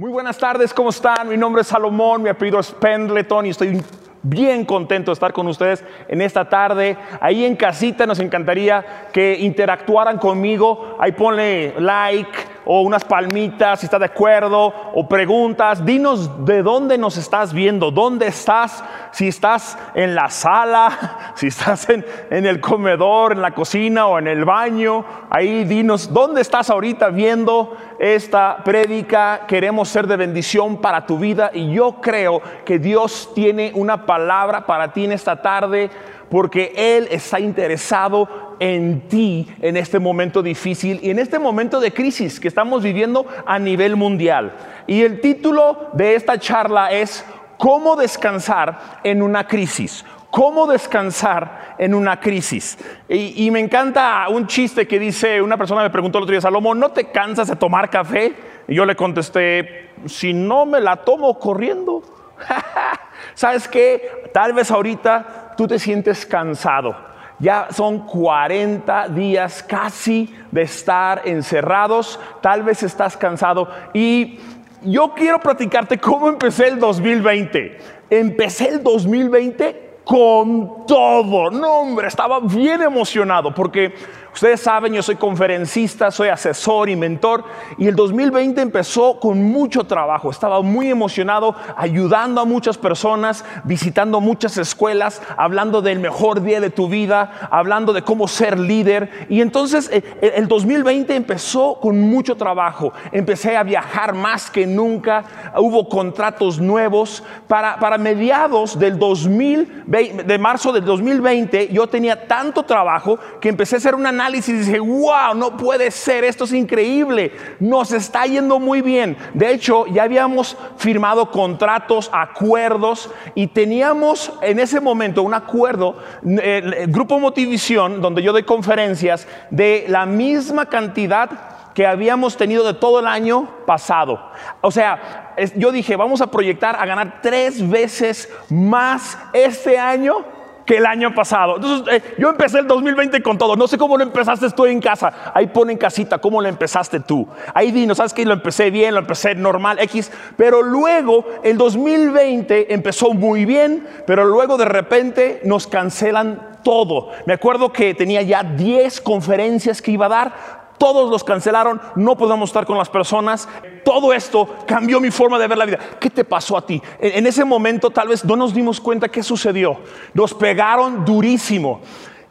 Muy 0.00 0.10
buenas 0.10 0.38
tardes, 0.38 0.72
¿cómo 0.72 0.88
están? 0.88 1.28
Mi 1.28 1.36
nombre 1.36 1.60
es 1.60 1.68
Salomón, 1.68 2.22
mi 2.22 2.30
apellido 2.30 2.58
es 2.58 2.70
Pendleton 2.70 3.44
y 3.44 3.50
estoy 3.50 3.82
bien 4.22 4.64
contento 4.64 5.10
de 5.10 5.12
estar 5.12 5.30
con 5.30 5.46
ustedes 5.46 5.84
en 6.08 6.22
esta 6.22 6.48
tarde. 6.48 6.96
Ahí 7.20 7.44
en 7.44 7.54
casita 7.54 8.06
nos 8.06 8.18
encantaría 8.18 9.10
que 9.12 9.36
interactuaran 9.38 10.16
conmigo. 10.16 10.96
Ahí 10.98 11.12
ponle 11.12 11.74
like 11.78 12.30
o 12.72 12.82
unas 12.82 13.04
palmitas 13.04 13.80
si 13.80 13.86
está 13.86 13.98
de 13.98 14.04
acuerdo 14.04 14.72
o 14.94 15.08
preguntas. 15.08 15.84
Dinos 15.84 16.44
de 16.44 16.62
dónde 16.62 16.98
nos 16.98 17.16
estás 17.16 17.52
viendo, 17.52 17.90
dónde 17.90 18.28
estás, 18.28 18.84
si 19.10 19.26
estás 19.26 19.76
en 19.92 20.14
la 20.14 20.30
sala, 20.30 21.32
si 21.34 21.48
estás 21.48 21.90
en, 21.90 22.06
en 22.30 22.46
el 22.46 22.60
comedor, 22.60 23.32
en 23.32 23.42
la 23.42 23.50
cocina 23.50 24.06
o 24.06 24.20
en 24.20 24.28
el 24.28 24.44
baño. 24.44 25.04
Ahí 25.30 25.64
dinos 25.64 26.12
dónde 26.12 26.42
estás 26.42 26.70
ahorita 26.70 27.08
viendo 27.08 27.76
esta 27.98 28.58
prédica. 28.62 29.46
Queremos 29.48 29.88
ser 29.88 30.06
de 30.06 30.16
bendición 30.16 30.80
para 30.80 31.06
tu 31.06 31.18
vida 31.18 31.50
y 31.52 31.72
yo 31.72 32.00
creo 32.00 32.40
que 32.64 32.78
Dios 32.78 33.32
tiene 33.34 33.72
una 33.74 34.06
palabra 34.06 34.64
para 34.64 34.92
ti 34.92 35.06
en 35.06 35.10
esta 35.10 35.42
tarde 35.42 35.90
porque 36.30 36.72
Él 36.76 37.08
está 37.10 37.40
interesado 37.40 38.49
en 38.60 39.08
ti 39.08 39.48
en 39.60 39.76
este 39.76 39.98
momento 39.98 40.42
difícil 40.42 41.00
y 41.02 41.10
en 41.10 41.18
este 41.18 41.38
momento 41.38 41.80
de 41.80 41.92
crisis 41.92 42.38
que 42.38 42.46
estamos 42.46 42.82
viviendo 42.82 43.26
a 43.46 43.58
nivel 43.58 43.96
mundial. 43.96 44.54
Y 44.86 45.02
el 45.02 45.20
título 45.20 45.88
de 45.94 46.14
esta 46.14 46.38
charla 46.38 46.92
es 46.92 47.24
¿Cómo 47.56 47.96
descansar 47.96 49.00
en 49.02 49.22
una 49.22 49.46
crisis? 49.46 50.04
¿Cómo 50.30 50.66
descansar 50.66 51.74
en 51.78 51.94
una 51.94 52.20
crisis? 52.20 52.78
Y, 53.08 53.50
me 53.50 53.60
encanta 53.60 54.26
un 54.30 54.46
chiste 54.46 54.86
que 54.86 54.98
dice, 54.98 55.42
una 55.42 55.56
persona 55.56 55.82
me 55.82 55.90
preguntó 55.90 56.18
el 56.18 56.22
otro 56.22 56.32
día, 56.32 56.40
Salomón, 56.40 56.78
¿no 56.78 56.90
te 56.90 57.10
cansas 57.10 57.48
de 57.48 57.56
tomar 57.56 57.90
café? 57.90 58.34
Y 58.68 58.76
yo 58.76 58.86
le 58.86 58.94
contesté, 58.94 59.90
si 60.06 60.32
no 60.32 60.64
me 60.64 60.80
la 60.80 60.96
tomo 60.96 61.38
corriendo. 61.38 62.02
¿Sabes 63.34 63.68
qué? 63.68 64.30
Tal 64.32 64.52
vez 64.52 64.70
ahorita 64.70 65.54
tú 65.56 65.66
te 65.66 65.78
sientes 65.78 66.24
cansado. 66.24 66.96
Ya 67.40 67.68
son 67.70 68.00
40 68.06 69.08
días 69.08 69.62
casi 69.62 70.34
de 70.50 70.62
estar 70.62 71.22
encerrados. 71.24 72.20
Tal 72.42 72.62
vez 72.62 72.82
estás 72.82 73.16
cansado. 73.16 73.68
Y 73.94 74.38
yo 74.82 75.14
quiero 75.14 75.40
platicarte 75.40 75.98
cómo 75.98 76.28
empecé 76.28 76.68
el 76.68 76.78
2020. 76.78 77.78
Empecé 78.10 78.68
el 78.68 78.82
2020 78.82 79.90
con 80.04 80.86
todo. 80.86 81.50
No, 81.50 81.80
hombre, 81.80 82.08
estaba 82.08 82.40
bien 82.40 82.82
emocionado 82.82 83.54
porque 83.54 83.94
ustedes 84.32 84.60
saben, 84.60 84.92
yo 84.92 85.02
soy 85.02 85.16
conferencista, 85.16 86.10
soy 86.10 86.28
asesor 86.28 86.88
y 86.88 86.96
mentor 86.96 87.44
y 87.78 87.86
el 87.86 87.96
2020 87.96 88.60
empezó 88.60 89.18
con 89.20 89.42
mucho 89.42 89.84
trabajo. 89.84 90.30
Estaba 90.30 90.62
muy 90.62 90.90
emocionado 90.90 91.54
ayudando 91.76 92.40
a 92.40 92.44
muchas 92.44 92.78
personas, 92.78 93.44
visitando 93.64 94.20
muchas 94.20 94.56
escuelas, 94.58 95.22
hablando 95.36 95.82
del 95.82 95.98
mejor 95.98 96.42
día 96.42 96.60
de 96.60 96.70
tu 96.70 96.88
vida, 96.88 97.48
hablando 97.50 97.92
de 97.92 98.02
cómo 98.02 98.28
ser 98.28 98.58
líder. 98.58 99.26
Y 99.28 99.40
entonces 99.40 99.90
eh, 99.92 100.02
el 100.36 100.48
2020 100.48 101.14
empezó 101.14 101.78
con 101.80 102.00
mucho 102.00 102.36
trabajo. 102.36 102.92
Empecé 103.12 103.56
a 103.56 103.62
viajar 103.62 104.14
más 104.14 104.50
que 104.50 104.66
nunca. 104.66 105.24
Hubo 105.56 105.88
contratos 105.88 106.60
nuevos 106.60 107.22
para, 107.48 107.78
para 107.78 107.98
mediados 107.98 108.78
del 108.78 108.98
2020 108.98 109.80
de 110.24 110.38
marzo 110.38 110.72
del 110.72 110.84
2020, 110.84 111.68
yo 111.68 111.86
tenía 111.88 112.26
tanto 112.26 112.62
trabajo 112.64 113.18
que 113.40 113.48
empecé 113.48 113.76
a 113.76 113.78
hacer 113.78 113.94
un 113.94 114.06
análisis 114.20 114.54
y 114.54 114.58
dije, 114.58 114.80
wow, 114.80 115.34
no 115.34 115.56
puede 115.56 115.90
ser, 115.90 116.24
esto 116.24 116.44
es 116.44 116.52
increíble, 116.52 117.32
nos 117.58 117.92
está 117.92 118.26
yendo 118.26 118.58
muy 118.58 118.82
bien. 118.82 119.16
De 119.32 119.50
hecho, 119.50 119.86
ya 119.86 120.02
habíamos 120.02 120.56
firmado 120.76 121.30
contratos, 121.30 122.10
acuerdos 122.12 123.10
y 123.34 123.46
teníamos 123.46 124.32
en 124.42 124.58
ese 124.58 124.80
momento 124.80 125.22
un 125.22 125.32
acuerdo, 125.32 125.96
el 126.24 126.86
Grupo 126.88 127.18
Motivisión, 127.18 128.02
donde 128.02 128.22
yo 128.22 128.32
doy 128.32 128.42
conferencias, 128.42 129.26
de 129.50 129.86
la 129.88 130.04
misma 130.04 130.66
cantidad 130.66 131.30
que 131.74 131.86
habíamos 131.86 132.36
tenido 132.36 132.64
de 132.64 132.74
todo 132.74 133.00
el 133.00 133.06
año 133.06 133.48
pasado. 133.64 134.20
O 134.60 134.70
sea, 134.70 135.34
yo 135.56 135.72
dije, 135.72 135.96
vamos 135.96 136.20
a 136.20 136.30
proyectar 136.30 136.76
a 136.76 136.84
ganar 136.84 137.20
tres 137.22 137.66
veces 137.66 138.28
más 138.50 139.16
este 139.32 139.78
año 139.78 140.39
que 140.70 140.76
el 140.76 140.86
año 140.86 141.12
pasado. 141.12 141.56
Entonces, 141.56 141.94
eh, 141.96 142.14
yo 142.16 142.28
empecé 142.28 142.60
el 142.60 142.68
2020 142.68 143.20
con 143.22 143.36
todo. 143.36 143.56
No 143.56 143.66
sé 143.66 143.76
cómo 143.76 143.96
lo 143.96 144.04
empezaste 144.04 144.48
tú 144.50 144.66
en 144.66 144.80
casa. 144.80 145.32
Ahí 145.34 145.48
pone 145.48 145.72
en 145.72 145.78
casita 145.78 146.18
cómo 146.18 146.40
lo 146.40 146.48
empezaste 146.48 147.00
tú. 147.00 147.26
Ahí 147.52 147.72
dinos, 147.72 147.96
¿sabes 147.96 148.14
que 148.14 148.24
Lo 148.24 148.34
empecé 148.34 148.70
bien, 148.70 148.94
lo 148.94 149.00
empecé 149.00 149.34
normal, 149.34 149.80
X. 149.80 150.12
Pero 150.36 150.62
luego, 150.62 151.26
el 151.42 151.58
2020 151.58 152.72
empezó 152.72 153.12
muy 153.12 153.46
bien, 153.46 153.84
pero 154.06 154.24
luego 154.24 154.56
de 154.56 154.66
repente 154.66 155.40
nos 155.42 155.66
cancelan 155.66 156.58
todo. 156.62 157.08
Me 157.26 157.32
acuerdo 157.32 157.72
que 157.72 157.92
tenía 157.94 158.22
ya 158.22 158.44
10 158.44 159.00
conferencias 159.00 159.82
que 159.82 159.90
iba 159.90 160.06
a 160.06 160.08
dar 160.08 160.59
todos 160.80 161.10
los 161.10 161.22
cancelaron, 161.22 161.78
no 161.94 162.16
podemos 162.16 162.48
estar 162.48 162.64
con 162.64 162.78
las 162.78 162.88
personas. 162.88 163.46
Todo 163.84 164.14
esto 164.14 164.56
cambió 164.66 164.98
mi 164.98 165.10
forma 165.10 165.38
de 165.38 165.46
ver 165.46 165.58
la 165.58 165.66
vida. 165.66 165.78
¿Qué 166.00 166.08
te 166.08 166.24
pasó 166.24 166.56
a 166.56 166.64
ti? 166.64 166.82
En 166.98 167.26
ese 167.26 167.44
momento 167.44 167.90
tal 167.90 168.08
vez 168.08 168.24
no 168.24 168.34
nos 168.34 168.54
dimos 168.54 168.80
cuenta 168.80 169.10
qué 169.10 169.22
sucedió. 169.22 169.76
Nos 170.14 170.32
pegaron 170.32 171.04
durísimo. 171.04 171.82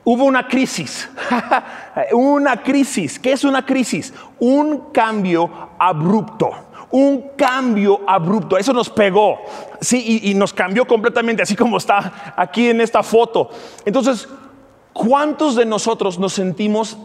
Hubo 0.04 0.24
una 0.24 0.48
crisis, 0.48 1.08
una 2.14 2.64
crisis. 2.64 3.20
¿Qué 3.20 3.34
es 3.34 3.44
una 3.44 3.64
crisis? 3.64 4.16
Un 4.40 4.92
cambio 4.92 5.70
abrupto 5.78 6.50
un 6.92 7.34
cambio 7.38 8.02
abrupto. 8.08 8.58
Eso 8.58 8.74
nos 8.74 8.90
pegó, 8.90 9.38
sí, 9.80 10.22
y, 10.24 10.32
y, 10.32 10.34
nos 10.34 10.52
cambió 10.54 10.88
completamente, 10.88 11.44
así 11.44 11.56
como 11.56 11.78
está 11.78 12.34
aquí 12.36 12.68
en 12.68 12.82
esta 12.82 13.04
foto. 13.04 13.52
Entonces, 13.86 14.28
¿cuántos 14.92 15.56
de 15.56 15.68
nosotros 15.68 16.18
nos 16.18 16.34
sentimos 16.34 16.98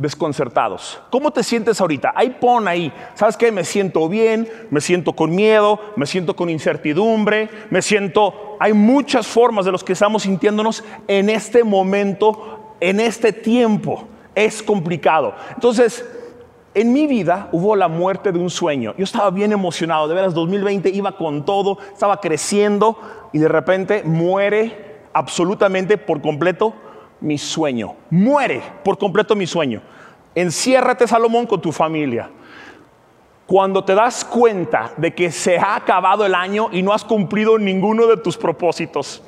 desconcertados. 0.00 0.98
¿Cómo 1.10 1.30
te 1.30 1.44
sientes 1.44 1.78
ahorita? 1.78 2.14
Ahí 2.16 2.30
pon 2.40 2.66
ahí, 2.66 2.90
¿sabes 3.14 3.36
qué? 3.36 3.52
Me 3.52 3.64
siento 3.64 4.08
bien, 4.08 4.48
me 4.70 4.80
siento 4.80 5.12
con 5.12 5.34
miedo, 5.34 5.78
me 5.94 6.06
siento 6.06 6.34
con 6.34 6.48
incertidumbre, 6.48 7.50
me 7.68 7.82
siento... 7.82 8.56
Hay 8.58 8.72
muchas 8.72 9.26
formas 9.26 9.66
de 9.66 9.72
los 9.72 9.84
que 9.84 9.92
estamos 9.92 10.22
sintiéndonos 10.22 10.82
en 11.06 11.28
este 11.28 11.64
momento, 11.64 12.76
en 12.80 12.98
este 12.98 13.32
tiempo. 13.34 14.08
Es 14.34 14.62
complicado. 14.62 15.34
Entonces, 15.54 16.02
en 16.72 16.94
mi 16.94 17.06
vida 17.06 17.50
hubo 17.52 17.76
la 17.76 17.88
muerte 17.88 18.32
de 18.32 18.38
un 18.38 18.48
sueño. 18.48 18.94
Yo 18.96 19.04
estaba 19.04 19.30
bien 19.30 19.52
emocionado, 19.52 20.08
de 20.08 20.14
veras 20.14 20.32
2020 20.32 20.88
iba 20.88 21.18
con 21.18 21.44
todo, 21.44 21.76
estaba 21.92 22.20
creciendo 22.22 22.98
y 23.34 23.38
de 23.38 23.48
repente 23.48 24.02
muere 24.02 25.02
absolutamente 25.12 25.98
por 25.98 26.22
completo 26.22 26.72
mi 27.20 27.38
sueño. 27.38 27.94
Muere 28.10 28.62
por 28.84 28.98
completo 28.98 29.34
mi 29.34 29.46
sueño. 29.46 29.82
Enciérrate, 30.34 31.06
Salomón, 31.06 31.46
con 31.46 31.60
tu 31.60 31.72
familia. 31.72 32.30
Cuando 33.46 33.82
te 33.84 33.94
das 33.94 34.24
cuenta 34.24 34.92
de 34.96 35.12
que 35.12 35.30
se 35.32 35.58
ha 35.58 35.74
acabado 35.74 36.24
el 36.24 36.34
año 36.34 36.68
y 36.70 36.82
no 36.82 36.92
has 36.92 37.04
cumplido 37.04 37.58
ninguno 37.58 38.06
de 38.06 38.16
tus 38.16 38.36
propósitos, 38.36 39.22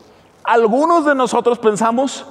algunos 0.44 1.04
de 1.04 1.14
nosotros 1.14 1.58
pensamos 1.58 2.26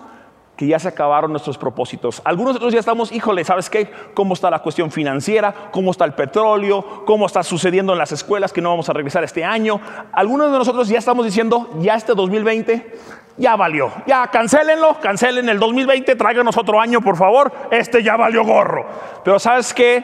que 0.61 0.67
ya 0.67 0.77
se 0.77 0.89
acabaron 0.89 1.31
nuestros 1.31 1.57
propósitos. 1.57 2.21
Algunos 2.23 2.53
de 2.53 2.59
nosotros 2.59 2.73
ya 2.75 2.79
estamos, 2.81 3.11
híjole, 3.11 3.43
¿sabes 3.43 3.67
qué? 3.67 3.89
¿Cómo 4.13 4.35
está 4.35 4.51
la 4.51 4.59
cuestión 4.59 4.91
financiera? 4.91 5.71
¿Cómo 5.71 5.89
está 5.89 6.05
el 6.05 6.13
petróleo? 6.13 7.03
¿Cómo 7.03 7.25
está 7.25 7.41
sucediendo 7.41 7.93
en 7.93 7.97
las 7.97 8.11
escuelas 8.11 8.53
que 8.53 8.61
no 8.61 8.69
vamos 8.69 8.87
a 8.87 8.93
regresar 8.93 9.23
este 9.23 9.43
año? 9.43 9.81
Algunos 10.11 10.51
de 10.51 10.59
nosotros 10.59 10.87
ya 10.87 10.99
estamos 10.99 11.25
diciendo, 11.25 11.67
ya 11.79 11.95
este 11.95 12.13
2020 12.13 12.95
ya 13.37 13.55
valió. 13.55 13.91
Ya 14.05 14.27
cancelenlo, 14.27 14.99
cancelen 15.01 15.49
el 15.49 15.57
2020, 15.57 16.15
tráiganos 16.15 16.55
otro 16.55 16.79
año, 16.79 17.01
por 17.01 17.17
favor. 17.17 17.51
Este 17.71 18.03
ya 18.03 18.15
valió 18.15 18.45
gorro. 18.45 18.85
Pero 19.23 19.39
¿sabes 19.39 19.73
qué? 19.73 20.03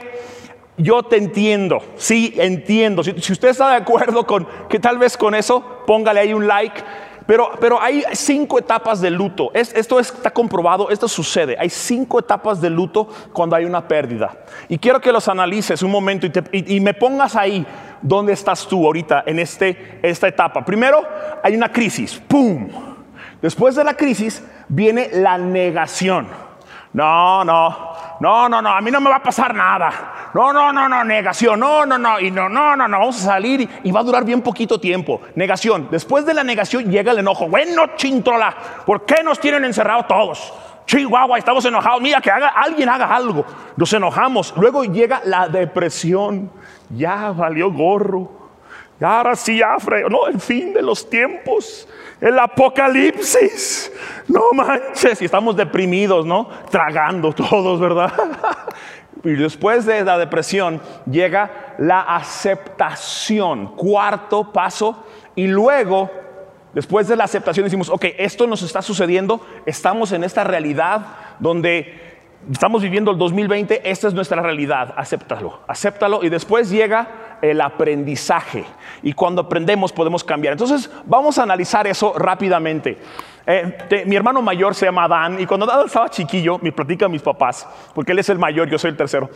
Yo 0.76 1.04
te 1.04 1.18
entiendo, 1.18 1.84
sí, 1.98 2.34
entiendo. 2.36 3.04
Si, 3.04 3.14
si 3.22 3.32
usted 3.32 3.50
está 3.50 3.70
de 3.70 3.76
acuerdo 3.76 4.26
con 4.26 4.48
que 4.68 4.80
tal 4.80 4.98
vez 4.98 5.18
con 5.18 5.36
eso, 5.36 5.84
póngale 5.86 6.20
ahí 6.20 6.34
un 6.34 6.48
like. 6.48 6.82
Pero, 7.28 7.52
pero, 7.60 7.80
hay 7.80 8.04
cinco 8.14 8.58
etapas 8.58 9.02
de 9.02 9.12
luto. 9.12 9.52
Es, 9.54 9.74
esto 9.76 10.00
está 10.00 10.32
comprobado, 10.32 10.90
esto 10.90 11.08
sucede. 11.08 11.58
Hay 11.60 11.70
cinco 11.70 12.20
etapas 12.20 12.62
de 12.62 12.70
luto 12.70 13.10
cuando 13.34 13.56
hay 13.56 13.66
una 13.66 13.86
pérdida. 13.86 14.46
Y 14.70 14.78
quiero 14.78 15.02
que 15.02 15.12
los 15.12 15.28
analices 15.28 15.84
un 15.84 15.92
momento 15.92 16.26
y, 16.26 16.30
te, 16.30 16.44
y, 16.52 16.78
y 16.78 16.80
me 16.80 16.94
pongas 16.94 17.36
ahí 17.36 17.66
dónde 18.02 18.34
estás 18.34 18.66
tú 18.68 18.86
ahorita 18.86 19.24
en 19.26 19.40
este, 19.40 20.00
esta 20.02 20.28
etapa. 20.28 20.64
Primero, 20.64 21.04
hay 21.44 21.56
una 21.56 21.72
crisis. 21.72 22.22
¡Pum! 22.28 22.70
Después 23.42 23.76
de 23.76 23.84
la 23.84 23.94
crisis 23.96 24.44
viene 24.70 25.10
la 25.14 25.38
negación. 25.38 26.28
No, 26.94 27.44
no, 27.44 27.87
no, 28.20 28.50
no, 28.50 28.62
no, 28.62 28.70
a 28.70 28.82
mí 28.82 28.90
no 28.90 29.00
me 29.00 29.10
va 29.10 29.18
a 29.18 29.24
pasar 29.24 29.54
nada. 29.54 30.30
No, 30.34 30.52
no, 30.52 30.74
no, 30.74 30.90
no, 30.90 31.04
negación, 31.04 31.60
no, 31.60 31.86
no, 31.86 31.98
no, 31.98 32.20
y 32.20 32.32
no, 32.32 32.50
no, 32.50 32.76
no, 32.76 32.88
no, 32.88 33.00
vamos 33.00 33.20
a 33.22 33.26
salir 33.26 33.70
y, 33.84 33.92
va 33.92 34.00
a 34.00 34.04
durar 34.04 34.24
bien 34.26 34.42
poquito 34.42 34.80
tiempo. 34.80 35.22
Negación. 35.36 35.88
Después 35.92 36.26
de 36.26 36.34
la 36.34 36.44
negación 36.44 36.90
llega 36.92 37.12
el 37.12 37.20
enojo. 37.20 37.48
Bueno, 37.48 37.96
chintrola, 37.96 38.56
¿por 38.86 39.06
qué 39.06 39.24
nos 39.24 39.40
tienen 39.40 39.66
encerrados 39.66 40.08
todos? 40.08 40.54
Chihuahua, 40.86 41.38
estamos 41.38 41.66
enojados, 41.66 42.02
mira 42.02 42.22
que 42.22 42.32
haga, 42.32 42.48
alguien 42.48 42.88
haga 42.88 43.14
algo. 43.14 43.46
Nos 43.76 43.92
enojamos. 43.94 44.54
Luego 44.56 44.86
llega 44.86 45.22
la 45.26 45.50
depresión. 45.50 46.52
Ya 46.90 47.32
valió 47.32 47.72
gorro. 47.72 48.37
Ahora 49.00 49.36
sí, 49.36 49.58
ya, 49.58 49.78
no, 50.10 50.28
el 50.28 50.40
fin 50.40 50.74
de 50.74 50.82
los 50.82 51.10
tiempos. 51.10 51.88
El 52.20 52.38
apocalipsis. 52.40 53.92
No 54.28 54.52
manches. 54.54 55.22
Y 55.22 55.26
estamos 55.26 55.56
deprimidos, 55.56 56.26
¿no? 56.26 56.50
Tragando 56.70 57.34
todos, 57.34 57.80
¿verdad? 57.80 58.14
Y 59.24 59.32
después 59.32 59.86
de 59.86 60.04
la 60.04 60.18
depresión 60.18 60.80
llega 61.10 61.76
la 61.80 62.02
aceptación, 62.02 63.76
cuarto 63.76 64.54
paso, 64.54 65.04
y 65.36 65.48
luego, 65.48 66.10
después 66.74 67.08
de 67.08 67.16
la 67.16 67.24
aceptación 67.26 67.64
decimos, 67.64 67.90
ok, 67.90 68.06
esto 68.18 68.48
nos 68.48 68.62
está 68.62 68.82
sucediendo, 68.82 69.46
estamos 69.66 70.12
en 70.12 70.24
esta 70.24 70.44
realidad 70.44 71.02
donde 71.40 72.17
estamos 72.52 72.82
viviendo 72.82 73.12
el 73.12 73.18
2020, 73.18 73.90
esta 73.90 74.08
es 74.08 74.14
nuestra 74.14 74.42
realidad, 74.42 74.94
acéptalo, 74.98 75.60
acéptalo, 75.68 76.24
y 76.24 76.30
después 76.30 76.70
llega 76.70 77.38
el 77.42 77.62
aprendizaje, 77.62 78.66
y 79.04 79.14
cuando 79.14 79.42
aprendemos 79.42 79.92
podemos 79.92 80.24
cambiar. 80.24 80.54
Entonces, 80.54 80.90
vamos 81.06 81.38
a 81.38 81.44
analizar 81.44 81.88
eso 81.88 82.14
rápidamente. 82.18 82.98
Eh, 83.46 84.04
mi 84.06 84.16
hermano 84.16 84.42
mayor 84.42 84.76
se 84.76 84.86
llama 84.86 85.06
Adán 85.06 85.40
y 85.40 85.46
cuando 85.46 85.72
Adán 85.72 85.86
estaba 85.86 86.10
chiquillo, 86.10 86.60
me 86.62 86.74
platica 86.74 87.06
a 87.06 87.10
mis 87.10 87.22
papás, 87.22 87.68
porque 87.94 88.12
él 88.12 88.20
es 88.20 88.30
el 88.30 88.38
mayor, 88.38 88.70
yo 88.70 88.78
soy 88.78 88.92
el 88.92 88.98
tercero, 88.98 89.30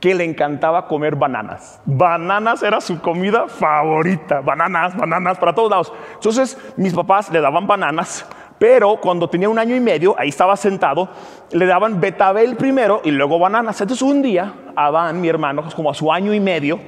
que 0.00 0.14
le 0.14 0.24
encantaba 0.24 0.86
comer 0.86 1.16
bananas. 1.16 1.80
Bananas 1.84 2.62
era 2.62 2.80
su 2.80 3.00
comida 3.00 3.48
favorita, 3.48 4.40
bananas, 4.40 4.96
bananas 4.96 5.38
para 5.38 5.54
todos 5.54 5.70
lados. 5.70 5.92
Entonces 6.14 6.58
mis 6.76 6.92
papás 6.92 7.30
le 7.30 7.40
daban 7.40 7.66
bananas, 7.66 8.26
pero 8.58 8.96
cuando 8.96 9.28
tenía 9.28 9.48
un 9.48 9.58
año 9.58 9.76
y 9.76 9.80
medio, 9.80 10.14
ahí 10.18 10.28
estaba 10.28 10.56
sentado, 10.56 11.08
le 11.52 11.66
daban 11.66 12.00
betabel 12.00 12.56
primero 12.56 13.00
y 13.04 13.10
luego 13.10 13.38
bananas. 13.38 13.80
Entonces 13.80 14.02
un 14.02 14.22
día, 14.22 14.52
Adán, 14.74 15.20
mi 15.20 15.28
hermano, 15.28 15.64
como 15.74 15.90
a 15.90 15.94
su 15.94 16.12
año 16.12 16.34
y 16.34 16.40
medio, 16.40 16.80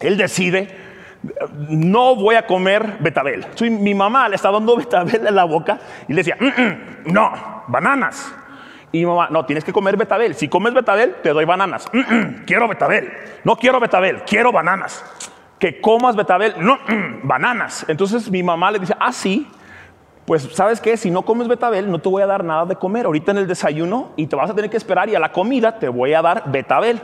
él 0.00 0.16
decide 0.16 0.92
no 1.68 2.16
voy 2.16 2.34
a 2.34 2.46
comer 2.46 2.96
betabel. 3.00 3.46
mi 3.60 3.94
mamá 3.94 4.28
le 4.28 4.36
estaba 4.36 4.58
dando 4.58 4.76
betabel 4.76 5.26
en 5.26 5.34
la 5.34 5.44
boca 5.44 5.78
y 6.08 6.12
le 6.12 6.18
decía, 6.18 6.36
mm, 6.38 6.46
mm, 6.46 7.12
no, 7.12 7.32
bananas. 7.68 8.34
Y 8.90 8.98
mi 9.00 9.06
mamá, 9.06 9.28
no, 9.30 9.46
tienes 9.46 9.64
que 9.64 9.72
comer 9.72 9.96
betabel. 9.96 10.34
Si 10.34 10.48
comes 10.48 10.74
betabel, 10.74 11.16
te 11.22 11.30
doy 11.30 11.44
bananas. 11.44 11.88
Mm, 11.92 12.44
quiero 12.44 12.68
betabel. 12.68 13.10
No 13.44 13.56
quiero 13.56 13.80
betabel, 13.80 14.22
quiero 14.24 14.52
bananas. 14.52 15.04
Que 15.58 15.80
comas 15.80 16.16
betabel, 16.16 16.54
no, 16.58 16.78
bananas. 17.22 17.86
Entonces 17.88 18.30
mi 18.30 18.42
mamá 18.42 18.70
le 18.70 18.80
dice, 18.80 18.94
ah, 18.98 19.12
sí. 19.12 19.48
Pues, 20.24 20.48
¿sabes 20.52 20.80
qué? 20.80 20.96
Si 20.96 21.10
no 21.10 21.22
comes 21.22 21.48
betabel, 21.48 21.90
no 21.90 21.98
te 21.98 22.08
voy 22.08 22.22
a 22.22 22.26
dar 22.26 22.44
nada 22.44 22.64
de 22.64 22.76
comer 22.76 23.06
ahorita 23.06 23.32
en 23.32 23.38
el 23.38 23.48
desayuno 23.48 24.10
y 24.16 24.28
te 24.28 24.36
vas 24.36 24.50
a 24.50 24.54
tener 24.54 24.70
que 24.70 24.76
esperar 24.76 25.08
y 25.08 25.16
a 25.16 25.18
la 25.18 25.32
comida 25.32 25.78
te 25.78 25.88
voy 25.88 26.14
a 26.14 26.22
dar 26.22 26.44
betabel. 26.46 27.00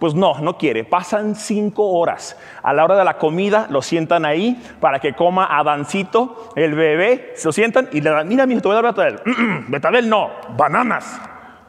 Pues 0.00 0.14
no, 0.14 0.38
no 0.40 0.58
quiere. 0.58 0.84
Pasan 0.84 1.34
cinco 1.34 1.88
horas. 1.88 2.36
A 2.62 2.72
la 2.72 2.84
hora 2.84 2.96
de 2.96 3.04
la 3.04 3.18
comida 3.18 3.66
lo 3.70 3.82
sientan 3.82 4.24
ahí 4.24 4.60
para 4.80 5.00
que 5.00 5.14
coma 5.14 5.46
Adancito, 5.46 6.50
el 6.56 6.74
bebé. 6.74 7.32
Se 7.36 7.48
lo 7.48 7.52
sientan 7.52 7.88
y 7.92 8.00
le 8.00 8.10
dan, 8.10 8.28
mira, 8.28 8.46
mijo, 8.46 8.60
te 8.60 8.68
voy 8.68 8.76
a 8.76 8.82
dar 8.82 8.94
betabel. 8.94 9.20
betabel 9.68 10.08
no, 10.08 10.30
bananas. 10.56 11.20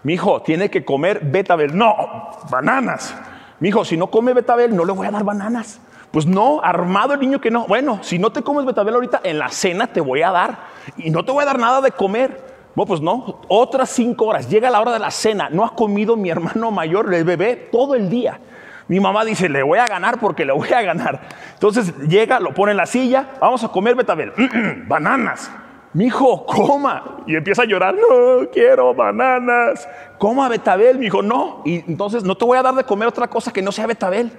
Mi 0.03 0.13
hijo 0.13 0.41
tiene 0.41 0.69
que 0.69 0.85
comer 0.85 1.21
betabel. 1.23 1.75
No, 1.75 2.29
bananas. 2.49 3.15
Mi 3.59 3.69
hijo, 3.69 3.83
si 3.83 3.97
no 3.97 4.07
come 4.07 4.33
betabel, 4.33 4.75
no 4.75 4.85
le 4.85 4.93
voy 4.93 5.07
a 5.07 5.11
dar 5.11 5.23
bananas. 5.23 5.81
Pues 6.11 6.25
no, 6.25 6.59
armado 6.63 7.13
el 7.13 7.19
niño 7.19 7.39
que 7.39 7.51
no. 7.51 7.67
Bueno, 7.67 7.99
si 8.01 8.17
no 8.17 8.31
te 8.31 8.41
comes 8.41 8.65
betabel 8.65 8.95
ahorita, 8.95 9.21
en 9.23 9.37
la 9.37 9.49
cena 9.49 9.87
te 9.87 10.01
voy 10.01 10.23
a 10.23 10.31
dar. 10.31 10.57
Y 10.97 11.11
no 11.11 11.23
te 11.23 11.31
voy 11.31 11.43
a 11.43 11.45
dar 11.45 11.59
nada 11.59 11.81
de 11.81 11.91
comer. 11.91 12.49
Bueno, 12.75 12.87
pues 12.87 13.01
no, 13.01 13.41
otras 13.47 13.89
cinco 13.89 14.25
horas. 14.25 14.49
Llega 14.49 14.69
la 14.69 14.81
hora 14.81 14.91
de 14.91 14.99
la 14.99 15.11
cena. 15.11 15.49
No 15.51 15.63
ha 15.63 15.75
comido 15.75 16.15
mi 16.15 16.29
hermano 16.29 16.71
mayor, 16.71 17.13
el 17.13 17.23
bebé, 17.23 17.69
todo 17.71 17.93
el 17.93 18.09
día. 18.09 18.39
Mi 18.87 18.99
mamá 18.99 19.23
dice, 19.23 19.49
le 19.49 19.61
voy 19.61 19.77
a 19.77 19.85
ganar 19.85 20.19
porque 20.19 20.45
le 20.45 20.51
voy 20.51 20.73
a 20.73 20.81
ganar. 20.81 21.21
Entonces 21.53 21.95
llega, 22.07 22.39
lo 22.39 22.55
pone 22.55 22.71
en 22.71 22.77
la 22.77 22.87
silla, 22.87 23.27
vamos 23.39 23.63
a 23.63 23.67
comer 23.67 23.95
betabel. 23.95 24.33
bananas. 24.87 25.51
Mi 25.93 26.05
hijo, 26.05 26.45
coma. 26.45 27.17
Y 27.27 27.35
empieza 27.35 27.63
a 27.63 27.65
llorar, 27.65 27.93
no, 27.93 28.49
quiero 28.51 28.95
bananas. 28.95 29.87
Coma 30.17 30.49
betabel, 30.49 30.97
mi 30.97 31.05
hijo, 31.05 31.21
no. 31.21 31.61
Y 31.65 31.83
entonces 31.87 32.23
no 32.23 32.35
te 32.35 32.45
voy 32.45 32.57
a 32.57 32.63
dar 32.63 32.73
de 32.73 32.83
comer 32.83 33.07
otra 33.07 33.27
cosa 33.27 33.53
que 33.53 33.61
no 33.61 33.71
sea 33.71 33.85
betabel. 33.85 34.31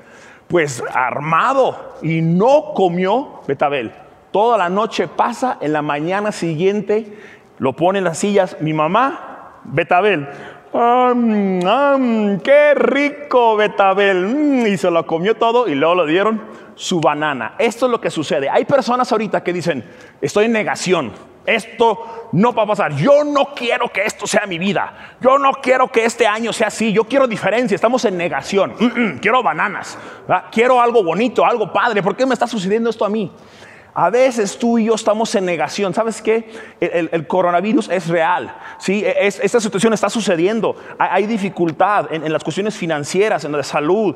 Pues 0.50 0.82
armado. 0.92 1.94
Y 2.02 2.20
no 2.20 2.74
comió 2.74 3.40
betabel. 3.46 3.92
Toda 4.32 4.58
la 4.58 4.68
noche 4.68 5.08
pasa, 5.08 5.56
en 5.60 5.72
la 5.72 5.80
mañana 5.80 6.30
siguiente 6.32 7.16
lo 7.58 7.74
pone 7.74 7.98
en 7.98 8.04
las 8.04 8.18
sillas 8.18 8.56
mi 8.60 8.72
mamá, 8.72 9.60
Betabel. 9.64 10.28
¡Qué 10.72 12.74
rico 12.74 13.56
Betabel! 13.56 14.26
Mm, 14.26 14.66
y 14.66 14.76
se 14.76 14.90
lo 14.90 15.06
comió 15.06 15.36
todo 15.36 15.66
y 15.66 15.74
luego 15.74 16.04
le 16.04 16.12
dieron 16.12 16.42
su 16.76 17.00
banana. 17.00 17.54
Esto 17.58 17.86
es 17.86 17.92
lo 17.92 18.00
que 18.00 18.10
sucede. 18.10 18.48
Hay 18.48 18.64
personas 18.64 19.10
ahorita 19.10 19.42
que 19.42 19.52
dicen, 19.52 19.84
estoy 20.20 20.46
en 20.46 20.52
negación. 20.52 21.12
Esto 21.44 22.28
no 22.32 22.52
va 22.52 22.62
a 22.62 22.66
pasar. 22.66 22.94
Yo 22.94 23.24
no 23.24 23.54
quiero 23.54 23.88
que 23.88 24.04
esto 24.04 24.26
sea 24.26 24.46
mi 24.46 24.58
vida. 24.58 25.16
Yo 25.20 25.38
no 25.38 25.52
quiero 25.52 25.88
que 25.88 26.04
este 26.04 26.26
año 26.26 26.52
sea 26.52 26.68
así. 26.68 26.92
Yo 26.92 27.04
quiero 27.04 27.26
diferencia. 27.26 27.74
Estamos 27.74 28.04
en 28.04 28.16
negación. 28.16 28.74
quiero 29.20 29.42
bananas. 29.42 29.98
Quiero 30.52 30.80
algo 30.80 31.02
bonito, 31.02 31.44
algo 31.44 31.72
padre. 31.72 32.02
¿Por 32.02 32.14
qué 32.14 32.26
me 32.26 32.34
está 32.34 32.46
sucediendo 32.46 32.90
esto 32.90 33.04
a 33.04 33.08
mí? 33.08 33.32
A 33.94 34.10
veces 34.10 34.58
tú 34.58 34.78
y 34.78 34.86
yo 34.86 34.94
estamos 34.94 35.34
en 35.34 35.44
negación. 35.44 35.92
¿Sabes 35.94 36.22
qué? 36.22 36.50
El, 36.80 37.26
coronavirus 37.26 37.88
es 37.90 38.08
real. 38.08 38.54
¿sí? 38.78 39.04
E, 39.04 39.26
esta 39.26 39.60
situación 39.60 39.92
está 39.92 40.08
sucediendo. 40.08 40.76
Hay, 40.98 41.26
dificultad 41.26 42.12
en, 42.12 42.32
las 42.32 42.44
cuestiones 42.44 42.76
financieras, 42.76 43.44
en 43.44 43.52
la 43.52 43.62
salud. 43.62 44.14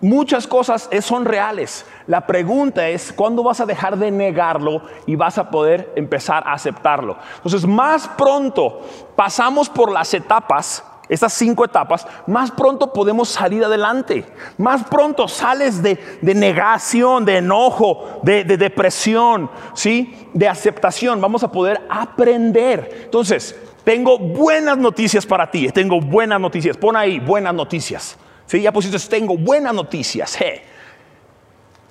Muchas 0.00 0.46
cosas 0.46 0.88
son 1.00 1.24
reales. 1.24 1.86
La 2.06 2.26
pregunta 2.26 2.88
es, 2.88 3.12
¿cuándo 3.12 3.44
vas 3.44 3.60
a 3.60 3.66
dejar 3.66 3.96
de 3.96 4.10
negarlo 4.10 4.82
y 5.06 5.14
vas 5.14 5.38
a 5.38 5.50
poder 5.50 5.92
empezar 5.94 6.42
a 6.46 6.54
aceptarlo? 6.54 7.16
Entonces, 7.36 7.66
más 7.66 8.08
pronto 8.08 8.80
pasamos 9.14 9.68
por 9.68 9.92
las 9.92 10.12
etapas 10.12 10.84
estas 11.12 11.34
cinco 11.34 11.62
etapas, 11.62 12.06
más 12.26 12.50
pronto 12.50 12.90
podemos 12.90 13.28
salir 13.28 13.62
adelante. 13.62 14.24
Más 14.56 14.82
pronto 14.84 15.28
sales 15.28 15.82
de, 15.82 15.98
negación, 16.22 17.26
de 17.26 17.36
enojo, 17.36 18.20
de, 18.22 18.44
depresión, 18.44 19.50
¿sí? 19.74 20.28
de 20.32 20.48
aceptación. 20.48 21.20
Vamos 21.20 21.42
a 21.42 21.52
poder 21.52 21.82
aprender. 21.90 23.02
Entonces, 23.04 23.54
tengo 23.84 24.18
buenas 24.18 24.78
noticias 24.78 25.26
para 25.26 25.50
ti. 25.50 25.68
Tengo 25.68 26.00
buenas 26.00 26.40
noticias. 26.40 26.78
Pon 26.78 26.96
ahí, 26.96 27.20
buenas 27.20 27.52
noticias. 27.52 28.16
¿Sí? 28.46 28.62
Ya 28.62 28.72
pusiste, 28.72 28.98
tengo 29.10 29.36
buenas 29.36 29.74
noticias. 29.74 30.38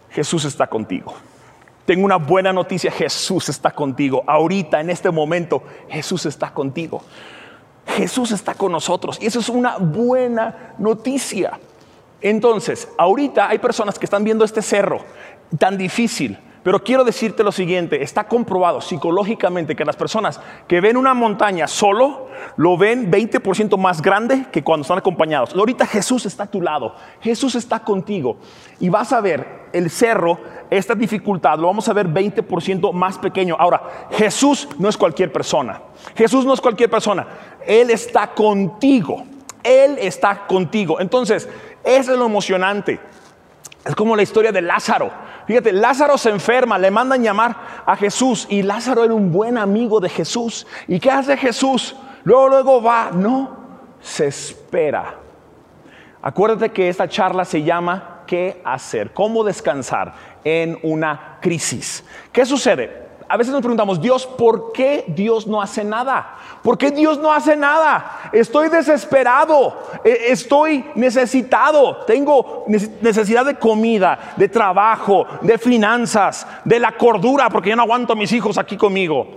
Jesús 0.10 0.46
está 0.46 0.66
contigo. 0.66 1.14
Tengo 1.86 2.06
una 2.06 2.18
buena 2.18 2.52
noticia, 2.52 2.90
Jesús 2.90 3.50
está 3.50 3.70
contigo. 3.70 4.24
Ahorita, 4.26 4.80
en 4.80 4.90
este 4.90 5.12
momento, 5.12 5.62
Jesús 5.90 6.26
está 6.26 6.52
contigo. 6.52 7.04
Jesús 7.88 8.32
está 8.32 8.54
con 8.54 8.72
nosotros 8.72 9.18
y 9.22 9.26
eso 9.26 9.40
es 9.40 9.50
una 9.50 9.78
buena 9.78 10.74
noticia. 10.78 11.60
Entonces, 12.22 12.88
ahorita 12.98 13.50
hay 13.50 13.58
personas 13.58 13.98
que 13.98 14.06
están 14.06 14.24
viendo 14.24 14.46
este 14.46 14.62
cerro 14.62 15.02
tan 15.58 15.78
difícil, 15.78 16.38
pero 16.64 16.84
quiero 16.84 17.04
decirte 17.04 17.44
lo 17.44 17.52
siguiente, 17.52 18.04
está 18.04 18.28
comprobado 18.28 18.82
psicológicamente 18.82 19.76
que 19.76 19.86
las 19.86 19.96
personas 19.96 20.40
que 20.68 20.82
ven 20.82 20.98
una 20.98 21.14
montaña 21.14 21.68
solo, 21.68 22.28
lo 22.58 22.78
ven 22.78 23.12
20% 23.12 23.78
más 23.78 24.02
grande 24.02 24.46
que 24.52 24.64
cuando 24.64 24.82
están 24.82 24.98
acompañados. 24.98 25.56
Ahorita 25.56 25.86
Jesús 25.86 26.26
está 26.26 26.44
a 26.44 26.52
tu 26.52 26.62
lado, 26.62 26.96
Jesús 27.22 27.56
está 27.56 27.80
contigo 27.80 28.38
y 28.80 28.90
vas 28.90 29.14
a 29.14 29.22
ver 29.22 29.62
el 29.74 29.90
cerro, 29.90 30.40
esta 30.70 30.96
dificultad, 30.96 31.58
lo 31.58 31.68
vamos 31.68 31.88
a 31.88 31.94
ver 31.94 32.08
20% 32.08 32.94
más 32.94 33.18
pequeño. 33.18 33.56
Ahora, 33.58 34.08
Jesús 34.12 34.68
no 34.78 34.90
es 34.90 34.98
cualquier 34.98 35.32
persona, 35.32 35.82
Jesús 36.16 36.46
no 36.46 36.54
es 36.54 36.62
cualquier 36.62 36.90
persona. 36.90 37.28
Él 37.66 37.90
está 37.90 38.28
contigo. 38.34 39.26
Él 39.64 39.98
está 40.00 40.48
contigo. 40.48 41.00
Entonces, 41.00 41.48
eso 41.84 42.14
es 42.14 42.18
lo 42.18 42.26
emocionante. 42.26 43.00
Es 43.86 43.96
como 43.96 44.16
la 44.16 44.24
historia 44.24 44.52
de 44.52 44.62
Lázaro. 44.62 45.12
Fíjate, 45.52 45.74
Lázaro 45.74 46.18
se 46.18 46.30
enferma, 46.30 46.80
le 46.80 46.90
mandan 46.92 47.22
llamar 47.22 47.58
a 47.86 47.98
Jesús 47.98 48.48
y 48.50 48.64
Lázaro 48.64 49.04
era 49.04 49.14
un 49.14 49.34
buen 49.34 49.58
amigo 49.58 50.00
de 50.00 50.08
Jesús. 50.08 50.66
¿Y 50.88 50.98
qué 50.98 51.12
hace 51.12 51.36
Jesús? 51.36 51.94
Luego, 52.24 52.48
luego 52.48 52.82
va, 52.82 53.12
no, 53.12 53.58
se 54.00 54.28
espera. 54.28 55.16
Acuérdate 56.22 56.70
que 56.70 56.88
esta 56.88 57.10
charla 57.10 57.44
se 57.44 57.64
llama 57.64 58.22
¿Qué 58.26 58.62
hacer? 58.64 59.12
¿Cómo 59.12 59.44
descansar 59.44 60.14
en 60.46 60.80
una 60.84 61.38
crisis? 61.42 62.06
¿Qué 62.32 62.46
sucede? 62.46 63.10
A 63.32 63.38
veces 63.38 63.54
nos 63.54 63.62
preguntamos, 63.62 64.02
Dios, 64.02 64.28
¿por 64.28 64.74
qué 64.74 65.06
Dios 65.08 65.48
no 65.48 65.62
hace 65.62 65.86
nada? 65.86 66.36
¿Por 66.62 66.78
qué 66.78 66.92
Dios 66.92 67.18
no 67.18 67.32
hace 67.32 67.56
nada? 67.56 68.30
Estoy 68.34 68.68
desesperado, 68.68 69.74
e, 70.04 70.32
estoy 70.34 70.84
necesitado, 70.96 72.04
tengo 72.06 72.66
necesidad 73.00 73.46
de 73.46 73.56
comida, 73.56 74.34
de 74.36 74.50
trabajo, 74.50 75.26
de 75.44 75.58
finanzas, 75.58 76.46
de 76.66 76.78
la 76.78 76.98
cordura, 76.98 77.50
porque 77.50 77.70
yo 77.70 77.78
no 77.78 77.84
aguanto 77.84 78.12
a 78.12 78.18
mis 78.18 78.34
hijos 78.34 78.58
aquí 78.58 78.76
conmigo. 78.76 79.28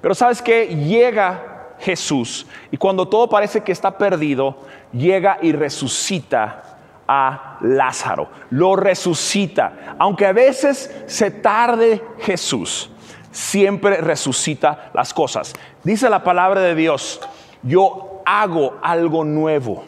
Pero 0.00 0.16
sabes 0.16 0.42
que 0.42 0.74
llega 0.74 1.76
Jesús 1.78 2.48
y 2.72 2.76
cuando 2.76 3.06
todo 3.06 3.28
parece 3.28 3.60
que 3.60 3.70
está 3.70 3.96
perdido, 3.96 4.56
llega 4.92 5.38
y 5.40 5.52
resucita 5.52 6.76
a 7.06 7.58
Lázaro. 7.60 8.30
Lo 8.50 8.74
resucita. 8.74 9.94
Aunque 9.96 10.26
a 10.26 10.32
veces 10.32 10.92
se 11.06 11.30
tarde 11.30 12.02
Jesús, 12.18 12.90
siempre 13.34 13.98
resucita 13.98 14.90
las 14.94 15.12
cosas. 15.12 15.52
Dice 15.82 16.08
la 16.08 16.24
palabra 16.24 16.60
de 16.60 16.74
Dios, 16.74 17.20
yo 17.62 18.22
hago 18.24 18.78
algo 18.80 19.24
nuevo. 19.24 19.84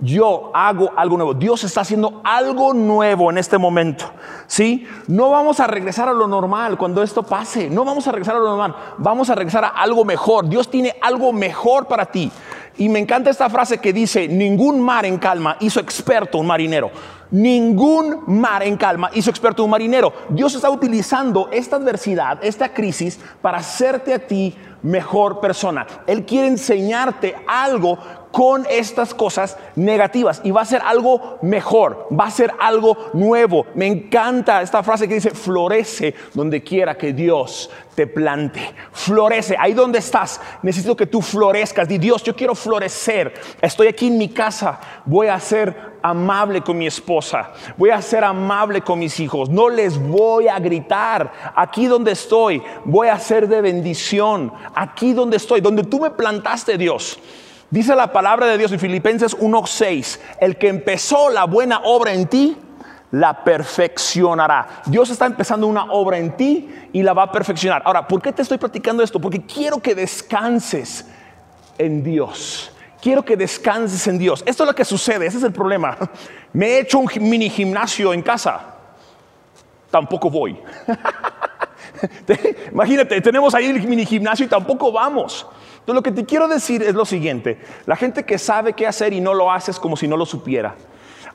Yo 0.00 0.50
hago 0.52 0.90
algo 0.96 1.16
nuevo. 1.16 1.34
Dios 1.34 1.62
está 1.64 1.82
haciendo 1.82 2.20
algo 2.24 2.74
nuevo 2.74 3.30
en 3.30 3.38
este 3.38 3.56
momento. 3.56 4.04
¿Sí? 4.46 4.86
No 5.06 5.30
vamos 5.30 5.60
a 5.60 5.66
regresar 5.66 6.08
a 6.08 6.12
lo 6.12 6.26
normal 6.26 6.76
cuando 6.76 7.02
esto 7.02 7.22
pase. 7.22 7.70
No 7.70 7.84
vamos 7.84 8.06
a 8.08 8.12
regresar 8.12 8.34
a 8.34 8.40
lo 8.40 8.48
normal. 8.48 8.74
Vamos 8.98 9.30
a 9.30 9.34
regresar 9.34 9.64
a 9.64 9.68
algo 9.68 10.04
mejor. 10.04 10.48
Dios 10.48 10.68
tiene 10.68 10.96
algo 11.00 11.32
mejor 11.32 11.86
para 11.86 12.06
ti. 12.06 12.30
Y 12.76 12.88
me 12.88 12.98
encanta 12.98 13.30
esta 13.30 13.48
frase 13.48 13.78
que 13.78 13.92
dice, 13.92 14.26
ningún 14.26 14.80
mar 14.80 15.06
en 15.06 15.18
calma 15.18 15.56
hizo 15.60 15.78
experto 15.78 16.38
un 16.38 16.48
marinero. 16.48 16.90
Ningún 17.34 18.22
mar 18.28 18.62
en 18.62 18.76
calma 18.76 19.10
hizo 19.12 19.28
experto 19.28 19.64
un 19.64 19.70
marinero. 19.70 20.12
Dios 20.28 20.54
está 20.54 20.70
utilizando 20.70 21.48
esta 21.50 21.74
adversidad, 21.74 22.38
esta 22.44 22.72
crisis, 22.72 23.18
para 23.42 23.58
hacerte 23.58 24.14
a 24.14 24.20
ti 24.20 24.54
mejor 24.84 25.40
persona. 25.40 25.84
Él 26.06 26.24
quiere 26.24 26.46
enseñarte 26.46 27.34
algo 27.48 27.98
con 28.34 28.66
estas 28.68 29.14
cosas 29.14 29.56
negativas 29.76 30.40
y 30.42 30.50
va 30.50 30.62
a 30.62 30.64
ser 30.64 30.82
algo 30.84 31.38
mejor, 31.42 32.08
va 32.10 32.24
a 32.24 32.30
ser 32.32 32.52
algo 32.58 32.96
nuevo. 33.12 33.64
Me 33.76 33.86
encanta 33.86 34.60
esta 34.60 34.82
frase 34.82 35.06
que 35.06 35.14
dice, 35.14 35.30
florece 35.30 36.16
donde 36.34 36.60
quiera 36.60 36.96
que 36.96 37.12
Dios 37.12 37.70
te 37.94 38.08
plante. 38.08 38.74
Florece, 38.90 39.54
ahí 39.56 39.72
donde 39.72 40.00
estás, 40.00 40.40
necesito 40.64 40.96
que 40.96 41.06
tú 41.06 41.22
florezcas. 41.22 41.86
Di 41.86 41.96
Dios, 41.98 42.24
yo 42.24 42.34
quiero 42.34 42.56
florecer. 42.56 43.34
Estoy 43.62 43.86
aquí 43.86 44.08
en 44.08 44.18
mi 44.18 44.30
casa, 44.30 44.80
voy 45.04 45.28
a 45.28 45.38
ser 45.38 45.94
amable 46.02 46.60
con 46.62 46.76
mi 46.76 46.88
esposa, 46.88 47.52
voy 47.76 47.90
a 47.90 48.02
ser 48.02 48.24
amable 48.24 48.80
con 48.80 48.98
mis 48.98 49.20
hijos, 49.20 49.48
no 49.48 49.68
les 49.68 49.96
voy 49.96 50.48
a 50.48 50.58
gritar. 50.58 51.52
Aquí 51.54 51.86
donde 51.86 52.10
estoy, 52.10 52.60
voy 52.84 53.06
a 53.06 53.18
ser 53.20 53.46
de 53.46 53.60
bendición. 53.60 54.52
Aquí 54.74 55.12
donde 55.12 55.36
estoy, 55.36 55.60
donde 55.60 55.84
tú 55.84 56.00
me 56.00 56.10
plantaste, 56.10 56.76
Dios. 56.76 57.16
Dice 57.70 57.96
la 57.96 58.12
palabra 58.12 58.46
de 58.46 58.58
Dios 58.58 58.72
en 58.72 58.78
Filipenses 58.78 59.36
1:6, 59.36 60.20
el 60.40 60.56
que 60.56 60.68
empezó 60.68 61.30
la 61.30 61.44
buena 61.44 61.80
obra 61.84 62.12
en 62.12 62.26
ti, 62.26 62.56
la 63.10 63.44
perfeccionará. 63.44 64.82
Dios 64.86 65.08
está 65.10 65.26
empezando 65.26 65.66
una 65.66 65.84
obra 65.92 66.18
en 66.18 66.36
ti 66.36 66.68
y 66.92 67.02
la 67.02 67.12
va 67.12 67.24
a 67.24 67.32
perfeccionar. 67.32 67.82
Ahora, 67.84 68.08
¿por 68.08 68.20
qué 68.20 68.32
te 68.32 68.42
estoy 68.42 68.58
platicando 68.58 69.02
esto? 69.02 69.20
Porque 69.20 69.42
quiero 69.42 69.78
que 69.78 69.94
descanses 69.94 71.06
en 71.78 72.02
Dios. 72.02 72.72
Quiero 73.00 73.24
que 73.24 73.36
descanses 73.36 74.06
en 74.08 74.18
Dios. 74.18 74.42
Esto 74.46 74.64
es 74.64 74.68
lo 74.68 74.74
que 74.74 74.84
sucede, 74.84 75.26
ese 75.26 75.38
es 75.38 75.44
el 75.44 75.52
problema. 75.52 75.96
Me 76.52 76.66
he 76.66 76.80
hecho 76.80 76.98
un 76.98 77.08
mini 77.20 77.50
gimnasio 77.50 78.12
en 78.12 78.22
casa. 78.22 78.60
Tampoco 79.90 80.28
voy. 80.28 80.58
Imagínate, 82.72 83.20
tenemos 83.20 83.54
ahí 83.54 83.66
el 83.66 83.86
mini 83.86 84.04
gimnasio 84.04 84.46
y 84.46 84.48
tampoco 84.48 84.92
vamos. 84.92 85.46
Entonces 85.72 85.94
lo 85.94 86.02
que 86.02 86.12
te 86.12 86.24
quiero 86.24 86.48
decir 86.48 86.82
es 86.82 86.94
lo 86.94 87.04
siguiente, 87.04 87.58
la 87.86 87.96
gente 87.96 88.24
que 88.24 88.38
sabe 88.38 88.72
qué 88.72 88.86
hacer 88.86 89.12
y 89.12 89.20
no 89.20 89.34
lo 89.34 89.52
hace 89.52 89.70
es 89.70 89.78
como 89.78 89.96
si 89.96 90.08
no 90.08 90.16
lo 90.16 90.24
supiera. 90.24 90.74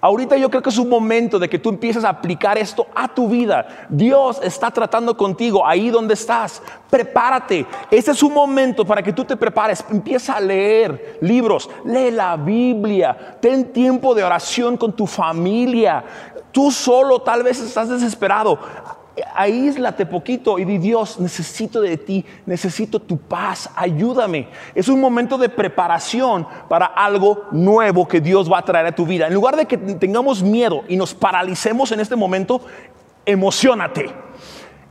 Ahorita 0.01 0.37
yo 0.37 0.49
creo 0.49 0.61
que 0.61 0.69
es 0.69 0.77
un 0.77 0.87
momento 0.87 1.37
de 1.39 1.49
que 1.49 1.59
tú 1.59 1.69
empieces 1.69 2.05
a 2.05 2.09
aplicar 2.09 2.57
esto 2.57 2.87
a 2.95 3.09
tu 3.09 3.27
vida. 3.27 3.85
Dios 3.89 4.39
está 4.41 4.71
tratando 4.71 5.17
contigo 5.17 5.67
ahí 5.67 5.89
donde 5.89 6.13
estás. 6.13 6.61
Prepárate. 6.89 7.65
Ese 7.91 8.11
es 8.11 8.23
un 8.23 8.33
momento 8.33 8.85
para 8.85 9.03
que 9.03 9.11
tú 9.11 9.25
te 9.25 9.35
prepares. 9.35 9.83
Empieza 9.89 10.35
a 10.35 10.39
leer 10.39 11.17
libros, 11.21 11.69
lee 11.83 12.11
la 12.11 12.37
Biblia, 12.37 13.37
ten 13.41 13.73
tiempo 13.73 14.15
de 14.15 14.23
oración 14.23 14.77
con 14.77 14.93
tu 14.93 15.05
familia. 15.05 16.03
Tú 16.53 16.71
solo 16.71 17.21
tal 17.21 17.43
vez 17.43 17.59
estás 17.59 17.89
desesperado 17.89 18.57
aíslate 19.35 20.05
poquito 20.05 20.59
y 20.59 20.65
di 20.65 20.77
Dios, 20.77 21.19
necesito 21.19 21.81
de 21.81 21.97
ti, 21.97 22.25
necesito 22.45 22.99
tu 22.99 23.17
paz, 23.17 23.69
ayúdame. 23.75 24.47
Es 24.75 24.87
un 24.87 24.99
momento 24.99 25.37
de 25.37 25.49
preparación 25.49 26.47
para 26.67 26.85
algo 26.85 27.45
nuevo 27.51 28.07
que 28.07 28.21
Dios 28.21 28.51
va 28.51 28.59
a 28.59 28.65
traer 28.65 28.87
a 28.87 28.95
tu 28.95 29.05
vida. 29.05 29.27
En 29.27 29.33
lugar 29.33 29.55
de 29.55 29.65
que 29.65 29.77
tengamos 29.77 30.43
miedo 30.43 30.83
y 30.87 30.95
nos 30.95 31.13
paralicemos 31.13 31.91
en 31.91 31.99
este 31.99 32.15
momento, 32.15 32.61
emocionate 33.25 34.13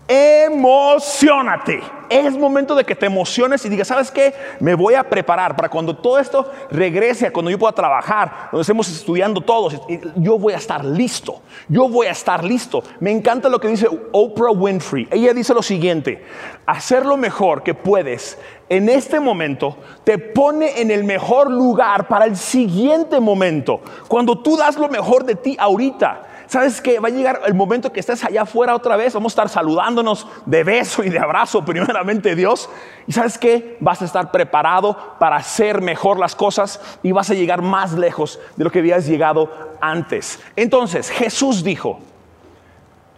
emocionate. 0.08 1.82
Es 2.08 2.38
momento 2.38 2.74
de 2.74 2.84
que 2.84 2.96
te 2.96 3.04
emociones 3.04 3.62
y 3.66 3.68
digas, 3.68 3.88
¿sabes 3.88 4.10
qué? 4.10 4.32
Me 4.60 4.74
voy 4.74 4.94
a 4.94 5.04
preparar 5.04 5.54
para 5.54 5.68
cuando 5.68 5.94
todo 5.94 6.18
esto 6.18 6.50
regrese 6.70 7.30
cuando 7.30 7.50
yo 7.50 7.58
pueda 7.58 7.74
trabajar, 7.74 8.48
donde 8.50 8.62
estemos 8.62 8.88
estudiando 8.88 9.42
todos, 9.42 9.78
yo 10.16 10.38
voy 10.38 10.54
a 10.54 10.56
estar 10.56 10.82
listo. 10.82 11.42
Yo 11.68 11.86
voy 11.86 12.06
a 12.06 12.12
estar 12.12 12.42
listo. 12.42 12.82
Me 13.00 13.10
encanta 13.10 13.50
lo 13.50 13.60
que 13.60 13.68
dice 13.68 13.86
Oprah 14.12 14.52
Winfrey. 14.52 15.06
Ella 15.10 15.34
dice 15.34 15.52
lo 15.52 15.62
siguiente, 15.62 16.24
hacer 16.64 17.04
lo 17.04 17.18
mejor 17.18 17.62
que 17.62 17.74
puedes 17.74 18.38
en 18.70 18.88
este 18.88 19.18
momento 19.18 19.76
te 20.04 20.18
pone 20.18 20.80
en 20.80 20.90
el 20.90 21.04
mejor 21.04 21.50
lugar 21.50 22.08
para 22.08 22.26
el 22.26 22.36
siguiente 22.36 23.20
momento. 23.20 23.80
Cuando 24.08 24.38
tú 24.38 24.56
das 24.56 24.76
lo 24.76 24.88
mejor 24.88 25.24
de 25.24 25.34
ti 25.34 25.56
ahorita, 25.58 26.27
¿Sabes 26.48 26.80
que 26.80 26.98
Va 26.98 27.08
a 27.08 27.10
llegar 27.10 27.42
el 27.44 27.52
momento 27.52 27.92
que 27.92 28.00
estés 28.00 28.24
allá 28.24 28.42
afuera 28.42 28.74
otra 28.74 28.96
vez. 28.96 29.12
Vamos 29.12 29.32
a 29.32 29.34
estar 29.34 29.48
saludándonos 29.50 30.26
de 30.46 30.64
beso 30.64 31.04
y 31.04 31.10
de 31.10 31.18
abrazo, 31.18 31.62
primeramente 31.66 32.34
Dios. 32.34 32.70
Y 33.06 33.12
¿sabes 33.12 33.36
qué? 33.36 33.76
Vas 33.80 34.00
a 34.00 34.06
estar 34.06 34.30
preparado 34.30 34.96
para 35.18 35.36
hacer 35.36 35.82
mejor 35.82 36.18
las 36.18 36.34
cosas 36.34 36.80
y 37.02 37.12
vas 37.12 37.30
a 37.30 37.34
llegar 37.34 37.60
más 37.60 37.92
lejos 37.92 38.40
de 38.56 38.64
lo 38.64 38.70
que 38.70 38.78
habías 38.78 39.06
llegado 39.06 39.50
antes. 39.80 40.40
Entonces, 40.56 41.10
Jesús 41.10 41.62
dijo, 41.62 42.00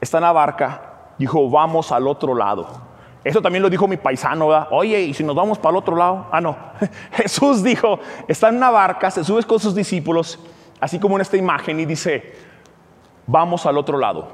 está 0.00 0.18
en 0.18 0.24
la 0.24 0.32
barca, 0.32 1.12
dijo, 1.16 1.48
vamos 1.48 1.92
al 1.92 2.08
otro 2.08 2.34
lado. 2.34 2.66
Eso 3.22 3.40
también 3.40 3.62
lo 3.62 3.70
dijo 3.70 3.86
mi 3.86 3.96
paisano, 3.96 4.48
¿verdad? 4.48 4.68
Oye, 4.72 5.00
¿y 5.02 5.14
si 5.14 5.22
nos 5.22 5.36
vamos 5.36 5.58
para 5.58 5.70
el 5.70 5.76
otro 5.76 5.94
lado? 5.94 6.26
Ah, 6.32 6.40
no. 6.40 6.56
Jesús 7.12 7.62
dijo, 7.62 8.00
está 8.26 8.48
en 8.48 8.56
una 8.56 8.70
barca, 8.70 9.08
se 9.08 9.22
sube 9.22 9.44
con 9.44 9.60
sus 9.60 9.74
discípulos, 9.74 10.40
así 10.80 10.98
como 10.98 11.16
en 11.16 11.20
esta 11.20 11.36
imagen, 11.36 11.78
y 11.78 11.84
dice, 11.84 12.49
vamos 13.30 13.64
al 13.64 13.78
otro 13.78 13.96
lado. 13.96 14.28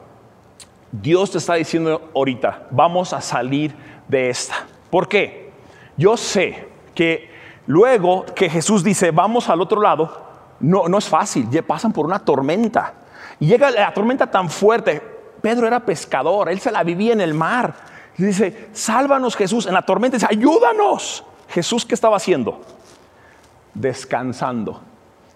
Dios 0.91 1.31
te 1.31 1.39
está 1.39 1.55
diciendo 1.55 2.11
ahorita, 2.15 2.69
vamos 2.71 3.13
a 3.13 3.21
salir 3.21 3.75
de 4.09 4.31
esta. 4.31 4.67
¿Por 4.91 5.07
qué? 5.07 5.53
Yo 5.97 6.17
sé 6.17 6.69
que 6.95 7.31
luego 7.67 8.25
que 8.25 8.49
Jesús 8.49 8.83
dice, 8.83 9.11
vamos 9.11 9.51
al 9.51 9.61
otro 9.61 9.83
lado, 9.83 10.25
no, 10.61 10.89
no 10.89 10.97
es 10.97 11.09
fácil, 11.09 11.49
ya 11.51 11.61
pasan 11.63 11.93
por 11.93 12.07
una 12.07 12.21
tormenta. 12.21 12.95
Y 13.39 13.47
llega 13.47 13.71
la 13.71 13.93
tormenta 13.93 14.31
tan 14.31 14.49
fuerte. 14.49 15.03
Pedro 15.43 15.67
era 15.67 15.81
pescador, 15.81 16.49
él 16.49 16.59
se 16.61 16.71
la 16.71 16.83
vivía 16.83 17.13
en 17.13 17.21
el 17.21 17.35
mar. 17.35 17.75
Dice, 18.17 18.71
sálvanos 18.73 19.37
Jesús 19.37 19.67
en 19.67 19.75
la 19.75 19.83
tormenta. 19.83 20.17
Dice, 20.17 20.29
ayúdanos. 20.31 21.23
Jesús, 21.49 21.85
¿qué 21.85 21.95
estaba 21.95 22.17
haciendo? 22.17 22.63
Descansando. 23.75 24.81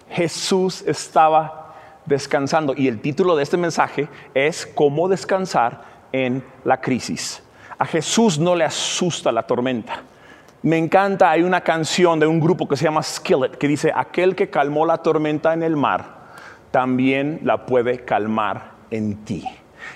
Jesús 0.09 0.81
estaba 0.81 1.60
descansando. 2.05 2.73
Y 2.75 2.87
el 2.87 2.99
título 3.01 3.35
de 3.35 3.43
este 3.43 3.57
mensaje 3.57 4.07
es 4.33 4.65
cómo 4.65 5.07
descansar 5.07 5.83
en 6.11 6.43
la 6.63 6.81
crisis. 6.81 7.43
A 7.77 7.85
Jesús 7.85 8.37
no 8.37 8.55
le 8.55 8.63
asusta 8.63 9.31
la 9.31 9.43
tormenta. 9.43 10.03
Me 10.63 10.77
encanta, 10.77 11.31
hay 11.31 11.41
una 11.41 11.61
canción 11.61 12.19
de 12.19 12.27
un 12.27 12.39
grupo 12.39 12.67
que 12.67 12.77
se 12.77 12.83
llama 12.83 13.01
Skillet 13.01 13.57
que 13.57 13.67
dice, 13.67 13.91
aquel 13.95 14.35
que 14.35 14.49
calmó 14.49 14.85
la 14.85 14.99
tormenta 14.99 15.53
en 15.53 15.63
el 15.63 15.75
mar, 15.75 16.21
también 16.69 17.39
la 17.43 17.65
puede 17.65 18.05
calmar 18.05 18.73
en 18.91 19.25
ti. 19.25 19.43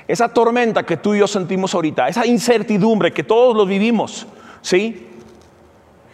Esa 0.07 0.29
tormenta 0.29 0.83
que 0.83 0.97
tú 0.97 1.13
y 1.13 1.19
yo 1.19 1.27
sentimos 1.27 1.75
ahorita, 1.75 2.07
esa 2.07 2.25
incertidumbre 2.25 3.13
que 3.13 3.24
todos 3.24 3.55
lo 3.55 3.67
vivimos, 3.67 4.25
¿sí? 4.62 5.07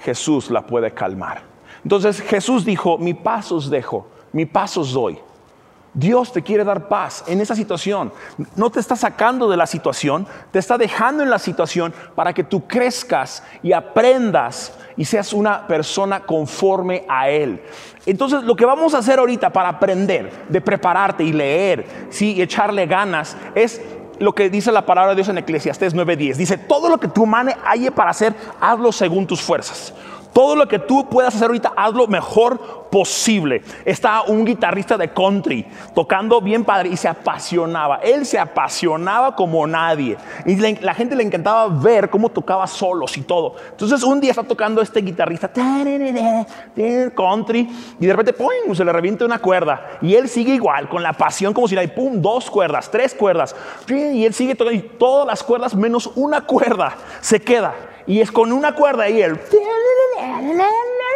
Jesús 0.03 0.51
la 0.51 0.65
puede 0.65 0.91
calmar. 0.91 1.43
Entonces 1.83 2.21
Jesús 2.21 2.65
dijo, 2.65 2.97
mi 2.97 3.13
paz 3.13 3.51
os 3.53 3.69
dejo, 3.69 4.07
mi 4.33 4.45
paz 4.45 4.75
os 4.75 4.91
doy. 4.91 5.17
Dios 5.93 6.31
te 6.31 6.41
quiere 6.41 6.63
dar 6.63 6.87
paz 6.87 7.23
en 7.27 7.41
esa 7.41 7.55
situación. 7.55 8.13
No 8.55 8.69
te 8.69 8.79
está 8.79 8.95
sacando 8.95 9.49
de 9.49 9.57
la 9.57 9.67
situación, 9.67 10.25
te 10.51 10.59
está 10.59 10.77
dejando 10.77 11.21
en 11.21 11.29
la 11.29 11.39
situación 11.39 11.93
para 12.15 12.33
que 12.33 12.43
tú 12.43 12.65
crezcas 12.67 13.43
y 13.61 13.73
aprendas 13.73 14.73
y 14.95 15.05
seas 15.05 15.33
una 15.33 15.67
persona 15.67 16.21
conforme 16.21 17.03
a 17.09 17.29
Él. 17.29 17.61
Entonces, 18.05 18.43
lo 18.43 18.55
que 18.55 18.65
vamos 18.65 18.93
a 18.93 18.99
hacer 18.99 19.19
ahorita 19.19 19.51
para 19.51 19.69
aprender, 19.69 20.45
de 20.47 20.61
prepararte 20.61 21.23
y 21.23 21.33
leer, 21.33 22.07
sí, 22.09 22.33
y 22.33 22.41
echarle 22.41 22.85
ganas, 22.85 23.35
es 23.53 23.81
lo 24.19 24.33
que 24.33 24.49
dice 24.49 24.71
la 24.71 24.85
palabra 24.85 25.09
de 25.09 25.15
Dios 25.15 25.29
en 25.29 25.39
Eclesiastés 25.39 25.95
9:10. 25.95 26.37
Dice, 26.37 26.57
todo 26.57 26.89
lo 26.89 26.99
que 26.99 27.07
tu 27.07 27.25
mano 27.25 27.51
halle 27.65 27.91
para 27.91 28.11
hacer, 28.11 28.33
hazlo 28.59 28.91
según 28.91 29.27
tus 29.27 29.41
fuerzas. 29.41 29.93
Todo 30.33 30.55
lo 30.55 30.67
que 30.67 30.79
tú 30.79 31.07
puedas 31.09 31.35
hacer 31.35 31.47
ahorita, 31.47 31.73
hazlo 31.75 32.07
mejor 32.07 32.81
posible. 32.91 33.63
Está 33.85 34.21
un 34.23 34.45
guitarrista 34.45 34.97
de 34.97 35.09
country 35.09 35.65
tocando 35.95 36.41
bien 36.41 36.63
padre 36.63 36.89
y 36.89 36.97
se 36.97 37.07
apasionaba. 37.07 37.99
Él 38.03 38.25
se 38.25 38.37
apasionaba 38.37 39.35
como 39.35 39.65
nadie. 39.65 40.17
Y 40.45 40.55
la 40.57 40.93
gente 40.93 41.15
le 41.15 41.23
encantaba 41.23 41.67
ver 41.67 42.09
cómo 42.09 42.29
tocaba 42.29 42.67
solos 42.67 43.17
y 43.17 43.21
todo. 43.21 43.55
Entonces 43.71 44.03
un 44.03 44.19
día 44.19 44.31
está 44.31 44.43
tocando 44.43 44.81
este 44.81 45.01
guitarrista 45.01 45.49
country 47.15 47.69
y 47.99 48.05
de 48.05 48.13
repente 48.13 48.33
¡pum! 48.33 48.75
se 48.75 48.85
le 48.85 48.91
revienta 48.91 49.25
una 49.25 49.39
cuerda. 49.39 49.99
Y 50.01 50.15
él 50.15 50.27
sigue 50.27 50.53
igual, 50.53 50.89
con 50.89 51.01
la 51.01 51.13
pasión 51.13 51.53
como 51.53 51.67
si 51.67 51.75
le 51.75 51.87
¡pum! 51.87 52.21
dos 52.21 52.51
cuerdas, 52.51 52.91
tres 52.91 53.13
cuerdas. 53.13 53.55
Y 53.87 54.25
él 54.25 54.33
sigue 54.33 54.55
tocando 54.55 54.77
y 54.77 54.81
todas 54.81 55.25
las 55.25 55.43
cuerdas 55.43 55.75
menos 55.75 56.11
una 56.15 56.41
cuerda 56.41 56.95
se 57.21 57.39
queda. 57.41 57.73
Y 58.07 58.19
es 58.19 58.31
con 58.31 58.51
una 58.51 58.73
cuerda 58.73 59.07
y 59.09 59.21
él, 59.21 59.39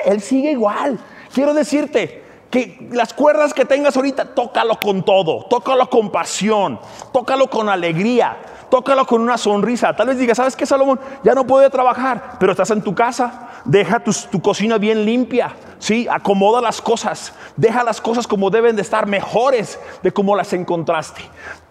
él 0.06 0.22
sigue 0.22 0.52
igual. 0.52 1.00
Quiero 1.34 1.54
decirte 1.54 2.24
que 2.50 2.88
las 2.92 3.14
cuerdas 3.14 3.54
que 3.54 3.66
tengas 3.66 3.98
ahorita, 3.98 4.34
tócalo 4.34 4.80
con 4.80 5.04
todo, 5.04 5.46
tócalo 5.50 5.90
con 5.90 6.10
pasión, 6.10 6.80
tócalo 7.12 7.50
con 7.50 7.68
alegría, 7.68 8.38
tócalo 8.70 9.06
con 9.06 9.22
una 9.22 9.38
sonrisa. 9.38 9.96
Tal 9.96 10.08
vez 10.08 10.18
digas, 10.18 10.38
¿sabes 10.38 10.56
qué, 10.56 10.66
Salomón? 10.66 11.00
Ya 11.24 11.34
no 11.34 11.46
puedo 11.46 11.70
trabajar, 11.70 12.38
pero 12.40 12.52
estás 12.52 12.72
en 12.72 12.82
tu 12.82 12.96
casa, 12.96 13.50
deja 13.66 14.00
tu, 14.00 14.14
tu, 14.32 14.42
cocina 14.42 14.78
bien 14.78 15.06
limpia, 15.06 15.56
¿sí? 15.80 16.08
Acomoda 16.10 16.62
las 16.62 16.82
cosas, 16.82 17.34
deja 17.58 17.84
las 17.84 18.00
cosas 18.00 18.28
como 18.28 18.50
deben 18.50 18.76
de 18.76 18.84
estar, 18.84 19.06
mejores 19.08 19.80
de 20.02 20.12
como 20.12 20.36
las 20.36 20.54
encontraste. 20.54 21.22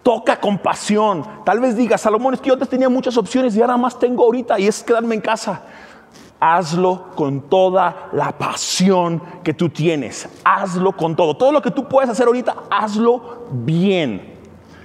Toca 0.03 0.39
con 0.39 0.59
pasión. 0.59 1.25
Tal 1.45 1.59
vez 1.59 1.75
digas, 1.75 2.01
Salomón, 2.01 2.35
es 2.35 2.41
que 2.41 2.49
yo 2.49 2.53
antes 2.53 2.69
tenía 2.69 2.89
muchas 2.89 3.17
opciones 3.17 3.55
y 3.55 3.61
ahora 3.61 3.77
más 3.77 3.97
tengo 3.97 4.23
ahorita 4.23 4.59
y 4.59 4.67
es 4.67 4.83
quedarme 4.83 5.15
en 5.15 5.21
casa. 5.21 5.63
Hazlo 6.39 7.11
con 7.15 7.41
toda 7.49 8.09
la 8.11 8.31
pasión 8.31 9.21
que 9.43 9.53
tú 9.53 9.69
tienes. 9.69 10.27
Hazlo 10.43 10.91
con 10.91 11.15
todo. 11.15 11.35
Todo 11.35 11.51
lo 11.51 11.61
que 11.61 11.71
tú 11.71 11.87
puedes 11.87 12.09
hacer 12.09 12.27
ahorita, 12.27 12.55
hazlo 12.69 13.47
bien. 13.51 14.35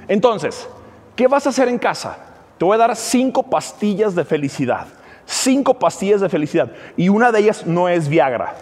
Entonces, 0.09 0.69
¿Qué 1.21 1.29
vas 1.29 1.45
a 1.45 1.51
hacer 1.51 1.69
en 1.69 1.79
casa? 1.79 2.17
Te 2.57 2.65
voy 2.65 2.77
a 2.77 2.79
dar 2.79 2.97
cinco 2.97 3.43
pastillas 3.43 4.15
de 4.15 4.25
felicidad. 4.25 4.87
Cinco 5.27 5.75
pastillas 5.75 6.23
de 6.23 6.31
felicidad. 6.31 6.73
Y 6.97 7.11
una 7.11 7.31
de 7.31 7.41
ellas 7.41 7.67
no 7.67 7.91
es 7.91 8.09
Viagra. 8.09 8.55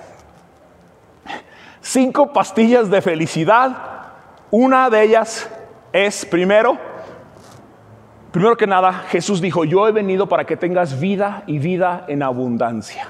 Cinco 1.81 2.33
pastillas 2.33 2.91
de 2.91 3.01
felicidad. 3.01 3.77
Una 4.51 4.91
de 4.91 5.05
ellas 5.05 5.49
es, 5.93 6.25
primero, 6.25 6.77
primero 8.31 8.57
que 8.57 8.67
nada, 8.67 9.05
Jesús 9.09 9.41
dijo, 9.41 9.65
yo 9.65 9.89
he 9.89 9.93
venido 9.93 10.29
para 10.29 10.45
que 10.45 10.57
tengas 10.57 10.99
vida 10.99 11.45
y 11.47 11.59
vida 11.59 12.05
en 12.09 12.23
abundancia. 12.23 13.09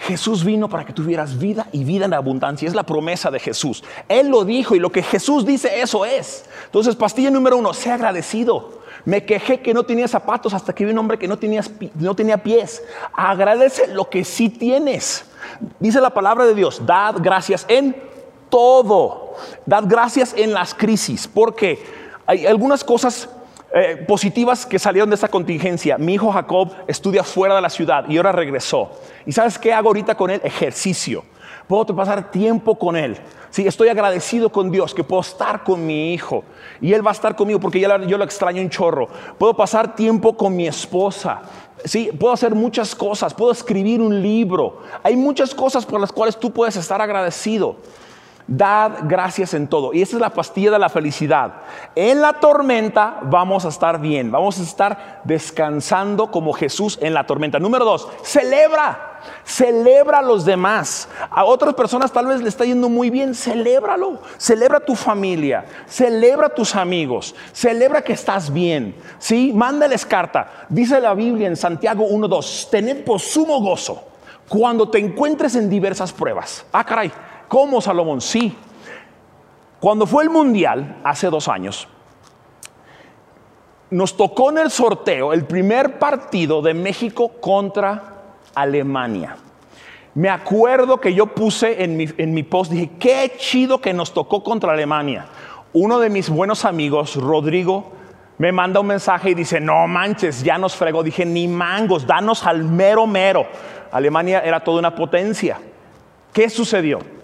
Jesús 0.00 0.44
vino 0.44 0.68
para 0.68 0.84
que 0.84 0.92
tuvieras 0.92 1.38
vida 1.38 1.66
y 1.72 1.84
vida 1.84 2.04
en 2.04 2.14
abundancia. 2.14 2.68
Es 2.68 2.74
la 2.74 2.84
promesa 2.84 3.30
de 3.30 3.40
Jesús. 3.40 3.82
Él 4.08 4.28
lo 4.28 4.44
dijo 4.44 4.74
y 4.74 4.78
lo 4.78 4.92
que 4.92 5.02
Jesús 5.02 5.44
dice, 5.44 5.80
eso 5.80 6.04
es. 6.04 6.44
Entonces, 6.66 6.94
pastilla 6.94 7.30
número 7.30 7.56
uno, 7.56 7.74
sé 7.74 7.90
agradecido. 7.90 8.78
Me 9.04 9.24
quejé 9.24 9.60
que 9.60 9.74
no 9.74 9.84
tenía 9.84 10.06
zapatos 10.06 10.54
hasta 10.54 10.72
que 10.72 10.84
vi 10.84 10.92
un 10.92 10.98
hombre 10.98 11.18
que 11.18 11.26
no 11.26 11.38
tenía, 11.38 11.62
no 11.94 12.14
tenía 12.14 12.38
pies. 12.38 12.82
Agradece 13.12 13.88
lo 13.88 14.08
que 14.08 14.24
sí 14.24 14.48
tienes. 14.48 15.24
Dice 15.80 16.00
la 16.00 16.10
palabra 16.10 16.44
de 16.44 16.54
Dios, 16.54 16.82
dad 16.86 17.16
gracias 17.18 17.64
en 17.68 17.96
todo. 18.48 19.34
Dad 19.66 19.84
gracias 19.86 20.34
en 20.36 20.52
las 20.52 20.74
crisis. 20.74 21.26
Porque 21.26 21.82
hay 22.26 22.46
algunas 22.46 22.84
cosas 22.84 23.28
eh, 23.74 24.02
positivas 24.08 24.64
que 24.64 24.78
salieron 24.78 25.10
de 25.10 25.14
esta 25.14 25.28
contingencia. 25.28 25.98
Mi 25.98 26.14
hijo 26.14 26.32
Jacob 26.32 26.72
estudia 26.86 27.22
fuera 27.22 27.54
de 27.54 27.60
la 27.60 27.68
ciudad 27.68 28.08
y 28.08 28.16
ahora 28.16 28.32
regresó. 28.32 28.90
¿Y 29.26 29.32
sabes 29.32 29.58
qué 29.58 29.72
hago 29.72 29.88
ahorita 29.88 30.14
con 30.14 30.30
él? 30.30 30.40
Ejercicio. 30.42 31.24
Puedo 31.66 31.84
pasar 31.94 32.30
tiempo 32.30 32.78
con 32.78 32.96
él. 32.96 33.18
Sí, 33.50 33.66
estoy 33.66 33.88
agradecido 33.88 34.50
con 34.50 34.70
Dios 34.70 34.94
que 34.94 35.04
puedo 35.04 35.20
estar 35.20 35.64
con 35.64 35.86
mi 35.86 36.14
hijo 36.14 36.44
y 36.80 36.94
él 36.94 37.06
va 37.06 37.10
a 37.10 37.12
estar 37.12 37.36
conmigo 37.36 37.60
porque 37.60 37.78
yo 37.80 38.18
lo 38.18 38.24
extraño 38.24 38.62
un 38.62 38.70
chorro. 38.70 39.08
Puedo 39.36 39.54
pasar 39.54 39.94
tiempo 39.94 40.34
con 40.34 40.56
mi 40.56 40.66
esposa. 40.66 41.42
Sí, 41.84 42.10
puedo 42.18 42.32
hacer 42.32 42.54
muchas 42.54 42.94
cosas, 42.94 43.34
puedo 43.34 43.52
escribir 43.52 44.00
un 44.00 44.22
libro. 44.22 44.80
Hay 45.02 45.14
muchas 45.14 45.54
cosas 45.54 45.84
por 45.84 46.00
las 46.00 46.10
cuales 46.10 46.38
tú 46.38 46.50
puedes 46.50 46.76
estar 46.76 47.02
agradecido. 47.02 47.76
Dad 48.50 49.00
gracias 49.02 49.52
en 49.52 49.68
todo. 49.68 49.92
Y 49.92 50.00
esa 50.00 50.16
es 50.16 50.22
la 50.22 50.30
pastilla 50.30 50.70
de 50.70 50.78
la 50.78 50.88
felicidad. 50.88 51.52
En 51.94 52.22
la 52.22 52.32
tormenta 52.32 53.20
vamos 53.24 53.66
a 53.66 53.68
estar 53.68 54.00
bien. 54.00 54.30
Vamos 54.30 54.58
a 54.58 54.62
estar 54.62 55.20
descansando 55.24 56.30
como 56.30 56.54
Jesús 56.54 56.98
en 57.02 57.12
la 57.12 57.26
tormenta. 57.26 57.58
Número 57.58 57.84
dos, 57.84 58.08
celebra. 58.22 59.20
Celebra 59.44 60.20
a 60.20 60.22
los 60.22 60.46
demás. 60.46 61.10
A 61.28 61.44
otras 61.44 61.74
personas 61.74 62.10
tal 62.10 62.26
vez 62.26 62.40
le 62.40 62.48
está 62.48 62.64
yendo 62.64 62.88
muy 62.88 63.10
bien. 63.10 63.34
Celébralo. 63.34 64.22
Celebra 64.38 64.80
tu 64.80 64.94
familia. 64.94 65.66
Celebra 65.86 66.48
tus 66.48 66.74
amigos. 66.74 67.34
Celebra 67.52 68.00
que 68.00 68.14
estás 68.14 68.50
bien. 68.50 68.96
¿Sí? 69.18 69.52
Mándales 69.54 70.06
carta. 70.06 70.66
Dice 70.70 70.98
la 71.00 71.12
Biblia 71.12 71.48
en 71.48 71.56
Santiago 71.56 72.08
1.2. 72.08 72.70
Tened 72.70 73.04
por 73.04 73.20
sumo 73.20 73.60
gozo 73.60 74.04
cuando 74.48 74.88
te 74.88 74.96
encuentres 74.96 75.54
en 75.54 75.68
diversas 75.68 76.14
pruebas. 76.14 76.64
Ah, 76.72 76.82
caray. 76.82 77.12
¿Cómo 77.48 77.80
Salomón? 77.80 78.20
Sí. 78.20 78.54
Cuando 79.80 80.06
fue 80.06 80.24
el 80.24 80.30
Mundial, 80.30 81.00
hace 81.04 81.30
dos 81.30 81.48
años, 81.48 81.88
nos 83.90 84.16
tocó 84.16 84.50
en 84.50 84.58
el 84.58 84.70
sorteo 84.70 85.32
el 85.32 85.44
primer 85.44 85.98
partido 85.98 86.60
de 86.60 86.74
México 86.74 87.28
contra 87.40 88.02
Alemania. 88.54 89.36
Me 90.14 90.28
acuerdo 90.28 91.00
que 91.00 91.14
yo 91.14 91.26
puse 91.26 91.82
en 91.84 91.96
mi, 91.96 92.06
en 92.18 92.34
mi 92.34 92.42
post, 92.42 92.72
dije, 92.72 92.90
qué 92.98 93.34
chido 93.38 93.80
que 93.80 93.94
nos 93.94 94.12
tocó 94.12 94.42
contra 94.42 94.72
Alemania. 94.72 95.26
Uno 95.72 96.00
de 96.00 96.10
mis 96.10 96.28
buenos 96.28 96.64
amigos, 96.64 97.14
Rodrigo, 97.16 97.92
me 98.38 98.52
manda 98.52 98.80
un 98.80 98.86
mensaje 98.86 99.30
y 99.30 99.34
dice, 99.34 99.60
no 99.60 99.86
manches, 99.86 100.42
ya 100.42 100.58
nos 100.58 100.74
fregó. 100.74 101.02
Dije, 101.02 101.24
ni 101.24 101.46
mangos, 101.46 102.06
danos 102.06 102.46
al 102.46 102.64
mero 102.64 103.06
mero. 103.06 103.46
Alemania 103.90 104.40
era 104.40 104.60
toda 104.60 104.78
una 104.80 104.94
potencia. 104.94 105.58
¿Qué 106.32 106.50
sucedió? 106.50 107.17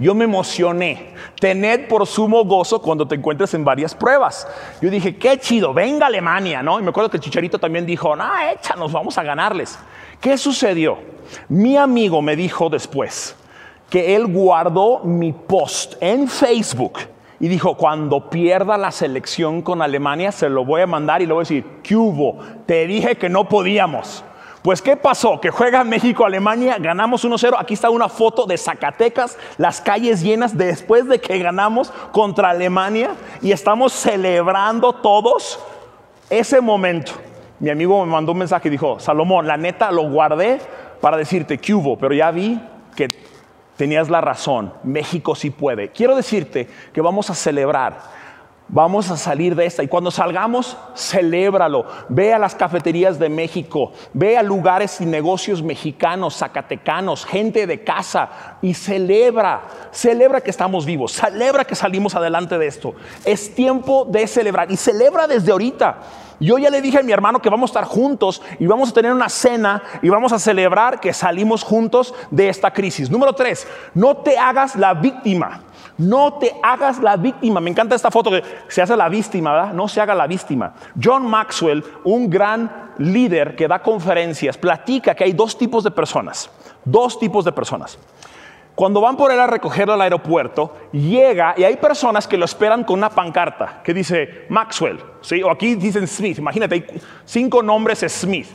Yo 0.00 0.14
me 0.14 0.24
emocioné. 0.24 1.10
Tened 1.38 1.86
por 1.86 2.06
sumo 2.06 2.42
gozo 2.44 2.80
cuando 2.80 3.06
te 3.06 3.16
encuentres 3.16 3.52
en 3.52 3.64
varias 3.64 3.94
pruebas. 3.94 4.48
Yo 4.80 4.88
dije, 4.88 5.16
qué 5.16 5.38
chido, 5.38 5.74
venga 5.74 6.06
Alemania, 6.06 6.62
¿no? 6.62 6.80
Y 6.80 6.82
me 6.82 6.88
acuerdo 6.88 7.10
que 7.10 7.18
el 7.18 7.22
Chicharito 7.22 7.58
también 7.58 7.84
dijo, 7.84 8.16
no, 8.16 8.24
échanos, 8.50 8.90
vamos 8.92 9.18
a 9.18 9.22
ganarles. 9.22 9.78
¿Qué 10.18 10.38
sucedió? 10.38 10.98
Mi 11.48 11.76
amigo 11.76 12.22
me 12.22 12.34
dijo 12.34 12.70
después 12.70 13.36
que 13.90 14.16
él 14.16 14.26
guardó 14.26 15.00
mi 15.00 15.32
post 15.32 15.94
en 16.00 16.28
Facebook 16.28 16.98
y 17.38 17.48
dijo, 17.48 17.76
cuando 17.76 18.30
pierda 18.30 18.78
la 18.78 18.92
selección 18.92 19.60
con 19.60 19.82
Alemania, 19.82 20.32
se 20.32 20.48
lo 20.48 20.64
voy 20.64 20.80
a 20.80 20.86
mandar 20.86 21.20
y 21.20 21.26
le 21.26 21.34
voy 21.34 21.40
a 21.40 21.44
decir, 21.44 21.64
¿qué 21.82 21.96
hubo? 21.96 22.38
Te 22.64 22.86
dije 22.86 23.16
que 23.16 23.28
no 23.28 23.48
podíamos. 23.48 24.24
Pues 24.62 24.82
¿qué 24.82 24.94
pasó? 24.94 25.40
Que 25.40 25.50
juega 25.50 25.84
México-Alemania, 25.84 26.76
ganamos 26.78 27.24
1-0. 27.24 27.56
Aquí 27.58 27.72
está 27.72 27.88
una 27.88 28.10
foto 28.10 28.44
de 28.44 28.58
Zacatecas, 28.58 29.38
las 29.56 29.80
calles 29.80 30.20
llenas 30.22 30.56
después 30.56 31.08
de 31.08 31.18
que 31.18 31.38
ganamos 31.38 31.90
contra 32.12 32.50
Alemania 32.50 33.12
y 33.40 33.52
estamos 33.52 33.94
celebrando 33.94 34.92
todos 34.92 35.58
ese 36.28 36.60
momento. 36.60 37.12
Mi 37.58 37.70
amigo 37.70 38.04
me 38.04 38.12
mandó 38.12 38.32
un 38.32 38.38
mensaje 38.38 38.68
y 38.68 38.70
dijo, 38.70 39.00
Salomón, 39.00 39.46
la 39.46 39.56
neta 39.56 39.90
lo 39.90 40.10
guardé 40.10 40.60
para 41.00 41.16
decirte 41.16 41.56
que 41.56 41.72
hubo, 41.72 41.96
pero 41.96 42.14
ya 42.14 42.30
vi 42.30 42.60
que 42.94 43.08
tenías 43.78 44.10
la 44.10 44.20
razón. 44.20 44.74
México 44.82 45.34
sí 45.34 45.48
puede. 45.48 45.88
Quiero 45.88 46.14
decirte 46.14 46.68
que 46.92 47.00
vamos 47.00 47.30
a 47.30 47.34
celebrar 47.34 48.19
Vamos 48.72 49.10
a 49.10 49.16
salir 49.16 49.56
de 49.56 49.66
esta 49.66 49.82
y 49.82 49.88
cuando 49.88 50.12
salgamos, 50.12 50.76
celébralo. 50.94 51.86
Ve 52.08 52.32
a 52.32 52.38
las 52.38 52.54
cafeterías 52.54 53.18
de 53.18 53.28
México, 53.28 53.90
ve 54.12 54.38
a 54.38 54.44
lugares 54.44 55.00
y 55.00 55.06
negocios 55.06 55.60
mexicanos, 55.60 56.36
zacatecanos, 56.36 57.26
gente 57.26 57.66
de 57.66 57.82
casa 57.82 58.58
y 58.62 58.74
celebra, 58.74 59.62
celebra 59.90 60.40
que 60.40 60.50
estamos 60.50 60.86
vivos, 60.86 61.14
celebra 61.14 61.64
que 61.64 61.74
salimos 61.74 62.14
adelante 62.14 62.58
de 62.58 62.68
esto. 62.68 62.94
Es 63.24 63.56
tiempo 63.56 64.06
de 64.08 64.28
celebrar 64.28 64.70
y 64.70 64.76
celebra 64.76 65.26
desde 65.26 65.50
ahorita. 65.50 65.98
Yo 66.38 66.56
ya 66.56 66.70
le 66.70 66.80
dije 66.80 67.00
a 67.00 67.02
mi 67.02 67.10
hermano 67.10 67.42
que 67.42 67.50
vamos 67.50 67.70
a 67.70 67.72
estar 67.72 67.84
juntos 67.84 68.40
y 68.60 68.66
vamos 68.66 68.90
a 68.90 68.94
tener 68.94 69.12
una 69.12 69.28
cena 69.28 69.82
y 70.00 70.08
vamos 70.10 70.32
a 70.32 70.38
celebrar 70.38 71.00
que 71.00 71.12
salimos 71.12 71.64
juntos 71.64 72.14
de 72.30 72.48
esta 72.48 72.72
crisis. 72.72 73.10
Número 73.10 73.32
tres, 73.34 73.66
no 73.94 74.18
te 74.18 74.38
hagas 74.38 74.76
la 74.76 74.94
víctima. 74.94 75.64
No 76.00 76.34
te 76.34 76.54
hagas 76.62 76.98
la 77.00 77.16
víctima. 77.16 77.60
Me 77.60 77.68
encanta 77.68 77.94
esta 77.94 78.10
foto 78.10 78.30
que 78.30 78.42
se 78.68 78.80
hace 78.80 78.96
la 78.96 79.10
víctima, 79.10 79.52
¿verdad? 79.52 79.74
No 79.74 79.86
se 79.86 80.00
haga 80.00 80.14
la 80.14 80.26
víctima. 80.26 80.72
John 81.02 81.26
Maxwell, 81.26 81.84
un 82.04 82.30
gran 82.30 82.92
líder 82.96 83.54
que 83.54 83.68
da 83.68 83.82
conferencias, 83.82 84.56
platica 84.56 85.14
que 85.14 85.24
hay 85.24 85.32
dos 85.32 85.58
tipos 85.58 85.84
de 85.84 85.90
personas. 85.90 86.50
Dos 86.86 87.18
tipos 87.18 87.44
de 87.44 87.52
personas. 87.52 87.98
Cuando 88.74 89.02
van 89.02 89.14
por 89.18 89.30
él 89.30 89.38
a 89.38 89.46
recogerlo 89.46 89.92
al 89.92 90.00
aeropuerto, 90.00 90.74
llega 90.90 91.52
y 91.58 91.64
hay 91.64 91.76
personas 91.76 92.26
que 92.26 92.38
lo 92.38 92.46
esperan 92.46 92.82
con 92.82 92.98
una 92.98 93.10
pancarta 93.10 93.82
que 93.84 93.92
dice 93.92 94.46
Maxwell, 94.48 94.98
¿sí? 95.20 95.42
o 95.42 95.50
aquí 95.50 95.74
dicen 95.74 96.08
Smith. 96.08 96.38
Imagínate, 96.38 96.76
hay 96.76 96.86
cinco 97.26 97.62
nombres 97.62 98.06
Smith. 98.08 98.48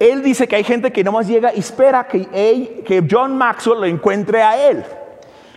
Él 0.00 0.24
dice 0.24 0.48
que 0.48 0.56
hay 0.56 0.64
gente 0.64 0.90
que 0.90 1.04
nomás 1.04 1.28
llega 1.28 1.54
y 1.54 1.60
espera 1.60 2.08
que, 2.08 2.82
que 2.84 3.06
John 3.08 3.38
Maxwell 3.38 3.78
lo 3.78 3.86
encuentre 3.86 4.42
a 4.42 4.68
él. 4.68 4.84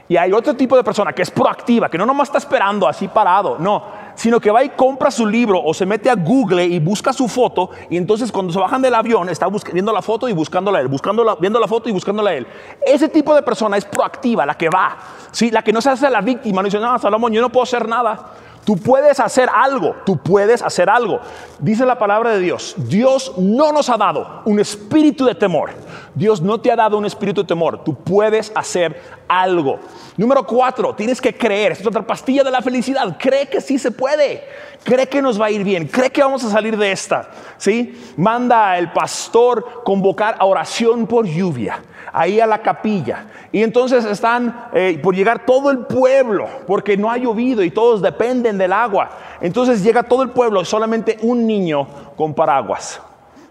Y 0.07 0.17
hay 0.17 0.31
otro 0.33 0.53
tipo 0.53 0.77
de 0.77 0.83
persona 0.83 1.13
que 1.13 1.23
es 1.23 1.31
proactiva, 1.31 1.89
que 1.89 1.97
no 1.97 2.05
nomás 2.05 2.27
está 2.27 2.37
esperando 2.37 2.87
así 2.87 3.07
parado, 3.07 3.57
no, 3.57 3.83
sino 4.13 4.39
que 4.39 4.51
va 4.51 4.63
y 4.63 4.69
compra 4.69 5.09
su 5.09 5.25
libro 5.25 5.59
o 5.63 5.73
se 5.73 5.85
mete 5.85 6.11
a 6.11 6.15
Google 6.15 6.63
y 6.63 6.79
busca 6.79 7.11
su 7.11 7.27
foto 7.27 7.71
y 7.89 7.97
entonces 7.97 8.31
cuando 8.31 8.53
se 8.53 8.59
bajan 8.59 8.83
del 8.83 8.93
avión 8.93 9.29
está 9.29 9.47
viendo 9.73 9.91
la 9.91 10.03
foto 10.03 10.29
y 10.29 10.33
buscándola 10.33 10.79
él, 10.79 10.87
buscándola, 10.87 11.35
viendo 11.39 11.59
la 11.59 11.67
foto 11.67 11.89
y 11.89 11.91
buscándola 11.91 12.33
él. 12.33 12.45
Ese 12.85 13.09
tipo 13.09 13.33
de 13.33 13.41
persona 13.41 13.77
es 13.77 13.85
proactiva, 13.85 14.45
la 14.45 14.55
que 14.55 14.69
va, 14.69 14.95
¿sí? 15.31 15.49
la 15.49 15.63
que 15.63 15.73
no 15.73 15.81
se 15.81 15.89
hace 15.89 16.07
la 16.09 16.21
víctima, 16.21 16.61
no 16.61 16.67
dice, 16.67 16.79
no, 16.79 16.99
Salomón, 16.99 17.33
yo 17.33 17.41
no 17.41 17.49
puedo 17.49 17.63
hacer 17.63 17.87
nada. 17.87 18.31
Tú 18.63 18.77
puedes 18.77 19.19
hacer 19.19 19.47
algo, 19.53 19.95
tú 20.05 20.17
puedes 20.17 20.63
hacer 20.63 20.89
algo. 20.89 21.19
Dice 21.59 21.85
la 21.85 21.99
palabra 21.99 22.31
de 22.31 22.39
Dios, 22.39 22.73
Dios 22.77 23.33
no 23.37 23.71
nos 23.71 23.89
ha 23.89 23.97
dado 23.97 24.41
un 24.45 24.59
espíritu 24.59 25.25
de 25.25 25.35
temor. 25.35 25.69
Dios 26.13 26.41
no 26.41 26.59
te 26.59 26.71
ha 26.71 26.75
dado 26.75 26.97
un 26.97 27.05
espíritu 27.05 27.41
de 27.41 27.47
temor. 27.47 27.83
Tú 27.83 27.95
puedes 27.95 28.51
hacer 28.55 29.01
algo. 29.27 29.79
Número 30.17 30.45
cuatro, 30.45 30.93
tienes 30.95 31.19
que 31.19 31.35
creer. 31.35 31.73
Es 31.73 31.85
otra 31.85 32.05
pastilla 32.05 32.43
de 32.43 32.51
la 32.51 32.61
felicidad. 32.61 33.17
Cree 33.19 33.47
que 33.47 33.61
sí 33.61 33.77
se 33.77 33.91
puede. 33.91 34.43
Cree 34.83 35.07
que 35.07 35.21
nos 35.21 35.39
va 35.39 35.47
a 35.47 35.51
ir 35.51 35.63
bien. 35.63 35.87
Cree 35.87 36.09
que 36.09 36.21
vamos 36.21 36.43
a 36.43 36.49
salir 36.49 36.77
de 36.77 36.91
esta. 36.91 37.29
¿Sí? 37.57 37.97
Manda 38.17 38.77
el 38.77 38.91
pastor 38.91 39.83
convocar 39.83 40.35
a 40.39 40.45
oración 40.45 41.07
por 41.07 41.25
lluvia 41.25 41.81
ahí 42.15 42.39
a 42.39 42.47
la 42.47 42.59
capilla. 42.61 43.25
Y 43.51 43.61
entonces 43.61 44.05
están 44.05 44.69
eh, 44.73 44.99
por 45.03 45.13
llegar 45.15 45.45
todo 45.45 45.69
el 45.69 45.79
pueblo, 45.79 46.47
porque 46.65 46.95
no 46.95 47.11
ha 47.11 47.17
llovido 47.17 47.61
y 47.61 47.71
todos 47.71 48.01
dependen 48.01 48.57
del 48.57 48.71
agua. 48.71 49.09
Entonces 49.41 49.83
llega 49.83 50.03
todo 50.03 50.23
el 50.23 50.29
pueblo 50.29 50.63
solamente 50.63 51.17
un 51.21 51.45
niño 51.45 51.87
con 52.15 52.33
paraguas. 52.33 53.01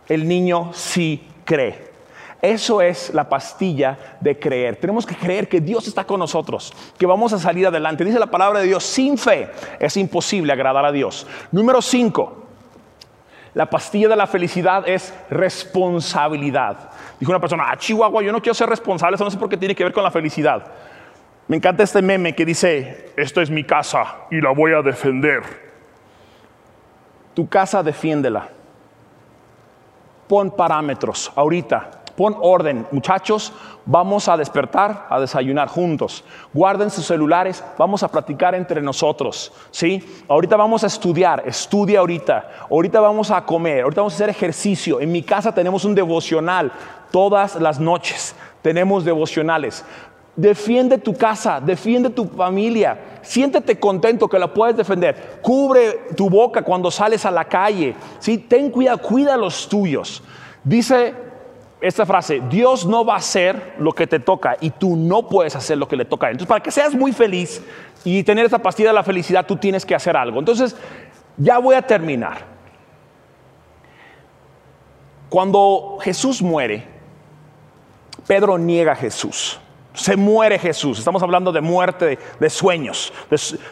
El 0.08 0.26
niño 0.26 0.70
sí 0.72 1.26
cree. 1.44 1.93
Eso 2.42 2.82
es 2.82 3.12
la 3.14 3.28
pastilla 3.28 4.16
de 4.20 4.38
creer. 4.38 4.76
Tenemos 4.76 5.06
que 5.06 5.14
creer 5.14 5.48
que 5.48 5.60
Dios 5.60 5.88
está 5.88 6.04
con 6.04 6.20
nosotros, 6.20 6.72
que 6.98 7.06
vamos 7.06 7.32
a 7.32 7.38
salir 7.38 7.66
adelante. 7.66 8.04
Dice 8.04 8.18
la 8.18 8.30
palabra 8.30 8.60
de 8.60 8.66
Dios, 8.66 8.84
sin 8.84 9.16
fe 9.16 9.50
es 9.80 9.96
imposible 9.96 10.52
agradar 10.52 10.84
a 10.84 10.92
Dios. 10.92 11.26
Número 11.52 11.80
5. 11.80 12.44
La 13.54 13.70
pastilla 13.70 14.08
de 14.08 14.16
la 14.16 14.26
felicidad 14.26 14.86
es 14.88 15.14
responsabilidad. 15.30 16.90
Dijo 17.20 17.30
una 17.30 17.40
persona, 17.40 17.70
ah, 17.70 17.76
Chihuahua, 17.76 18.22
yo 18.22 18.32
no 18.32 18.42
quiero 18.42 18.54
ser 18.54 18.68
responsable, 18.68 19.14
eso 19.14 19.24
no 19.24 19.30
sé 19.30 19.38
por 19.38 19.48
qué 19.48 19.56
tiene 19.56 19.74
que 19.74 19.84
ver 19.84 19.92
con 19.92 20.02
la 20.02 20.10
felicidad. 20.10 20.66
Me 21.46 21.56
encanta 21.56 21.82
este 21.82 22.02
meme 22.02 22.34
que 22.34 22.44
dice, 22.44 23.12
esta 23.16 23.42
es 23.42 23.50
mi 23.50 23.64
casa 23.64 24.16
y 24.30 24.40
la 24.40 24.50
voy 24.50 24.72
a 24.72 24.82
defender. 24.82 25.42
Tu 27.34 27.48
casa 27.48 27.82
defiéndela. 27.82 28.48
Pon 30.26 30.50
parámetros 30.50 31.30
ahorita. 31.36 32.03
Pon 32.16 32.36
orden, 32.40 32.86
muchachos, 32.92 33.52
vamos 33.84 34.28
a 34.28 34.36
despertar, 34.36 35.06
a 35.10 35.18
desayunar 35.18 35.68
juntos. 35.68 36.22
Guarden 36.52 36.90
sus 36.90 37.06
celulares, 37.06 37.64
vamos 37.76 38.04
a 38.04 38.08
platicar 38.08 38.54
entre 38.54 38.80
nosotros, 38.80 39.52
¿sí? 39.72 40.02
Ahorita 40.28 40.56
vamos 40.56 40.84
a 40.84 40.86
estudiar, 40.86 41.42
estudia 41.44 41.98
ahorita. 41.98 42.66
Ahorita 42.70 43.00
vamos 43.00 43.32
a 43.32 43.44
comer, 43.44 43.82
ahorita 43.82 44.02
vamos 44.02 44.12
a 44.12 44.16
hacer 44.16 44.30
ejercicio. 44.30 45.00
En 45.00 45.10
mi 45.10 45.22
casa 45.22 45.52
tenemos 45.52 45.84
un 45.84 45.94
devocional 45.94 46.70
todas 47.10 47.56
las 47.56 47.80
noches. 47.80 48.34
Tenemos 48.62 49.04
devocionales. 49.04 49.84
Defiende 50.36 50.98
tu 50.98 51.14
casa, 51.14 51.60
defiende 51.60 52.10
tu 52.10 52.26
familia. 52.26 53.20
Siéntete 53.22 53.78
contento 53.78 54.28
que 54.28 54.38
la 54.38 54.52
puedes 54.52 54.76
defender. 54.76 55.38
Cubre 55.42 56.08
tu 56.16 56.28
boca 56.30 56.62
cuando 56.62 56.90
sales 56.90 57.24
a 57.24 57.30
la 57.30 57.44
calle. 57.44 57.94
¿sí? 58.18 58.38
Ten 58.38 58.70
cuidado, 58.70 58.98
cuida 58.98 59.36
los 59.36 59.68
tuyos. 59.68 60.22
Dice 60.64 61.14
esta 61.84 62.06
frase, 62.06 62.40
Dios 62.48 62.86
no 62.86 63.04
va 63.04 63.14
a 63.14 63.18
hacer 63.18 63.74
lo 63.78 63.92
que 63.92 64.06
te 64.06 64.18
toca 64.18 64.56
y 64.58 64.70
tú 64.70 64.96
no 64.96 65.28
puedes 65.28 65.54
hacer 65.54 65.76
lo 65.76 65.86
que 65.86 65.96
le 65.96 66.06
toca. 66.06 66.28
Entonces, 66.28 66.48
para 66.48 66.62
que 66.62 66.70
seas 66.70 66.94
muy 66.94 67.12
feliz 67.12 67.62
y 68.04 68.22
tener 68.22 68.46
esa 68.46 68.58
pastilla 68.58 68.88
de 68.88 68.94
la 68.94 69.02
felicidad, 69.02 69.44
tú 69.44 69.56
tienes 69.56 69.84
que 69.84 69.94
hacer 69.94 70.16
algo. 70.16 70.38
Entonces, 70.38 70.74
ya 71.36 71.58
voy 71.58 71.74
a 71.74 71.82
terminar. 71.82 72.38
Cuando 75.28 75.98
Jesús 76.00 76.40
muere, 76.40 76.86
Pedro 78.26 78.56
niega 78.56 78.92
a 78.92 78.96
Jesús. 78.96 79.60
Se 79.94 80.16
muere 80.16 80.58
Jesús. 80.58 80.98
Estamos 80.98 81.22
hablando 81.22 81.52
de 81.52 81.60
muerte, 81.60 82.18
de, 82.40 82.50
sueños, 82.50 83.12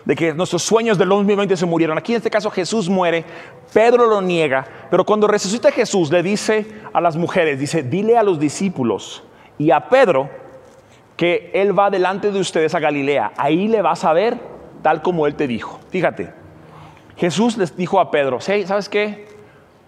de, 0.05 0.15
que 0.15 0.33
nuestros 0.33 0.63
sueños 0.63 0.97
del 0.97 1.09
2020 1.09 1.57
se 1.57 1.67
murieron. 1.67 1.99
Aquí 1.99 2.13
en 2.13 2.19
este 2.19 2.31
caso 2.31 2.49
Jesús 2.49 2.89
muere, 2.89 3.25
Pedro 3.73 4.07
lo 4.07 4.23
niega, 4.23 4.65
pero 4.89 5.05
cuando 5.05 5.27
resucita 5.27 5.73
Jesús 5.73 6.13
le 6.13 6.23
dice 6.23 6.67
a 6.93 7.01
las 7.01 7.17
mujeres, 7.17 7.59
dice, 7.59 7.83
dile 7.83 8.17
a 8.17 8.23
los 8.23 8.39
discípulos 8.39 9.25
y 9.59 9.73
a 9.73 9.89
Pedro 9.89 10.31
que 11.17 11.51
él 11.55 11.77
va 11.77 11.91
delante 11.91 12.31
de 12.31 12.39
ustedes 12.39 12.73
a 12.77 12.79
Galilea. 12.79 13.33
Ahí 13.37 13.67
le 13.67 13.83
vas 13.83 14.05
a 14.05 14.13
ver 14.13 14.39
tal 14.81 15.03
como 15.03 15.27
él 15.27 15.35
te 15.35 15.49
dijo. 15.49 15.81
Fíjate, 15.91 16.33
Jesús 17.17 17.57
les 17.57 17.77
dijo 17.77 17.99
a 17.99 18.13
Pedro, 18.13 18.41
¿sabes 18.41 18.89
qué? 18.89 19.27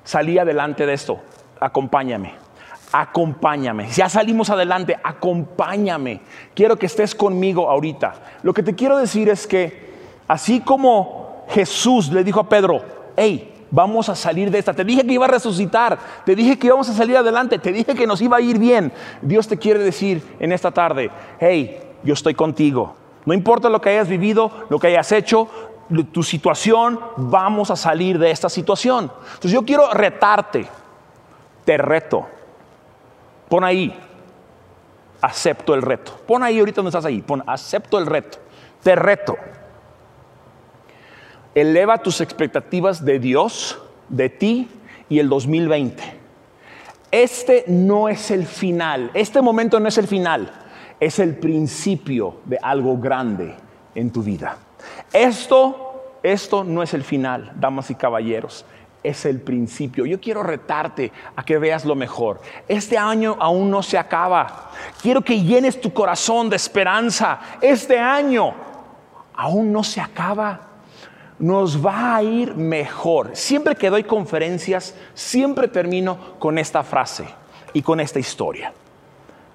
Salí 0.03 0.37
adelante 0.38 0.85
de 0.85 0.94
esto, 0.94 1.20
acompáñame 1.61 2.43
acompáñame. 2.92 3.88
Ya 3.90 4.09
salimos 4.09 4.51
adelante, 4.51 4.97
acompáñame. 5.03 6.20
Quiero 6.55 6.77
que 6.77 6.87
estés 6.87 7.14
conmigo 7.14 7.68
ahorita. 7.68 8.14
Lo 8.42 8.55
que 8.55 8.62
te 8.62 8.75
quiero 8.75 8.99
decir 8.99 9.29
es 9.29 9.47
que 9.47 9.92
así 10.29 10.61
como 10.61 11.44
Jesús 11.49 12.11
le 12.11 12.25
dijo 12.25 12.40
a 12.40 12.49
Pedro, 12.49 12.83
hey, 13.16 13.53
vamos 13.70 14.09
a 14.09 14.14
salir 14.14 14.51
de 14.51 14.59
esta. 14.59 14.73
Te 14.73 14.85
dije 14.85 15.05
que 15.05 15.14
iba 15.14 15.25
a 15.25 15.29
resucitar, 15.29 15.99
te 16.25 16.37
dije 16.37 16.59
que 16.59 16.68
íbamos 16.68 16.88
a 16.88 16.94
salir 16.94 17.16
adelante, 17.16 17.59
te 17.59 17.73
dije 17.73 17.94
que 17.94 18.07
nos 18.07 18.20
iba 18.20 18.37
a 18.37 18.40
ir 18.40 18.59
bien. 18.59 18.92
Dios 19.20 19.49
te 19.49 19.59
quiere 19.59 19.81
decir 19.81 20.23
en 20.38 20.53
esta 20.53 20.70
tarde, 20.70 21.11
hey, 21.40 21.81
yo 22.05 22.14
estoy 22.14 22.35
contigo. 22.35 22.94
No 23.25 23.35
importa 23.35 23.68
lo 23.68 23.81
que 23.81 23.90
hayas 23.90 24.09
vivido, 24.09 24.66
lo 24.68 24.79
que 24.79 24.88
hayas 24.88 25.11
hecho, 25.11 25.49
tu 26.12 26.23
situación, 26.23 27.01
vamos 27.16 27.70
a 27.70 27.77
salir 27.77 28.18
de 28.18 28.31
esta 28.31 28.49
situación. 28.49 29.11
Entonces 29.27 29.51
yo 29.51 29.64
quiero 29.64 29.92
retarte, 29.92 30.66
te 31.64 31.77
reto 31.77 32.29
Pon 33.48 33.64
ahí, 33.64 33.94
acepto 35.20 35.74
el 35.74 35.83
reto. 35.83 36.18
Pon 36.26 36.42
ahí 36.42 36.59
ahorita 36.59 36.76
donde 36.76 36.90
estás 36.90 37.04
ahí, 37.04 37.22
pon 37.22 37.42
acepto 37.46 37.98
el 37.98 38.07
reto. 38.07 38.38
Te 38.83 38.94
reto. 38.94 39.37
Eleva 41.54 41.98
tus 41.98 42.20
expectativas 42.20 43.04
de 43.04 43.18
Dios, 43.18 43.80
de 44.09 44.28
ti 44.28 44.68
y 45.09 45.18
el 45.18 45.28
2020. 45.28 46.02
Este 47.11 47.64
no 47.68 48.09
es 48.09 48.30
el 48.33 48.44
final, 48.44 49.11
este 49.14 49.40
momento 49.40 49.78
no 49.78 49.87
es 49.87 49.98
el 49.98 50.09
final, 50.09 50.50
es 50.98 51.20
el 51.20 51.37
principio 51.37 52.40
de 52.44 52.59
algo 52.61 52.98
grande 52.98 53.54
en 53.94 54.11
tu 54.11 54.20
vida. 54.20 54.57
Esto, 55.12 56.18
esto 56.24 56.64
no 56.64 56.83
es 56.83 56.92
el 56.92 57.04
final, 57.04 57.52
damas 57.54 57.88
y 57.90 57.94
caballeros 57.94 58.66
es 59.04 59.26
el 59.26 59.40
principio. 59.40 60.06
Yo 60.06 60.18
quiero 60.18 60.42
retarte 60.42 61.12
a 61.36 61.44
que 61.44 61.58
veas 61.58 61.84
lo 61.84 61.94
mejor. 61.94 62.40
Este 62.66 62.96
año 62.98 63.36
aún 63.38 63.70
no 63.70 63.82
se 63.82 63.98
acaba. 63.98 64.70
Quiero 65.00 65.20
que 65.20 65.40
llenes 65.40 65.80
tu 65.80 65.92
corazón 65.92 66.48
de 66.48 66.56
esperanza. 66.56 67.38
Este 67.60 67.98
año 67.98 68.54
aún 69.34 69.70
no 69.70 69.84
se 69.84 70.00
acaba. 70.00 70.68
Nos 71.38 71.84
va 71.84 72.16
a 72.16 72.22
ir 72.22 72.54
mejor. 72.56 73.30
Siempre 73.34 73.76
que 73.76 73.90
doy 73.90 74.04
conferencias, 74.04 74.94
siempre 75.12 75.68
termino 75.68 76.38
con 76.38 76.58
esta 76.58 76.82
frase 76.82 77.26
y 77.74 77.82
con 77.82 78.00
esta 78.00 78.18
historia. 78.18 78.72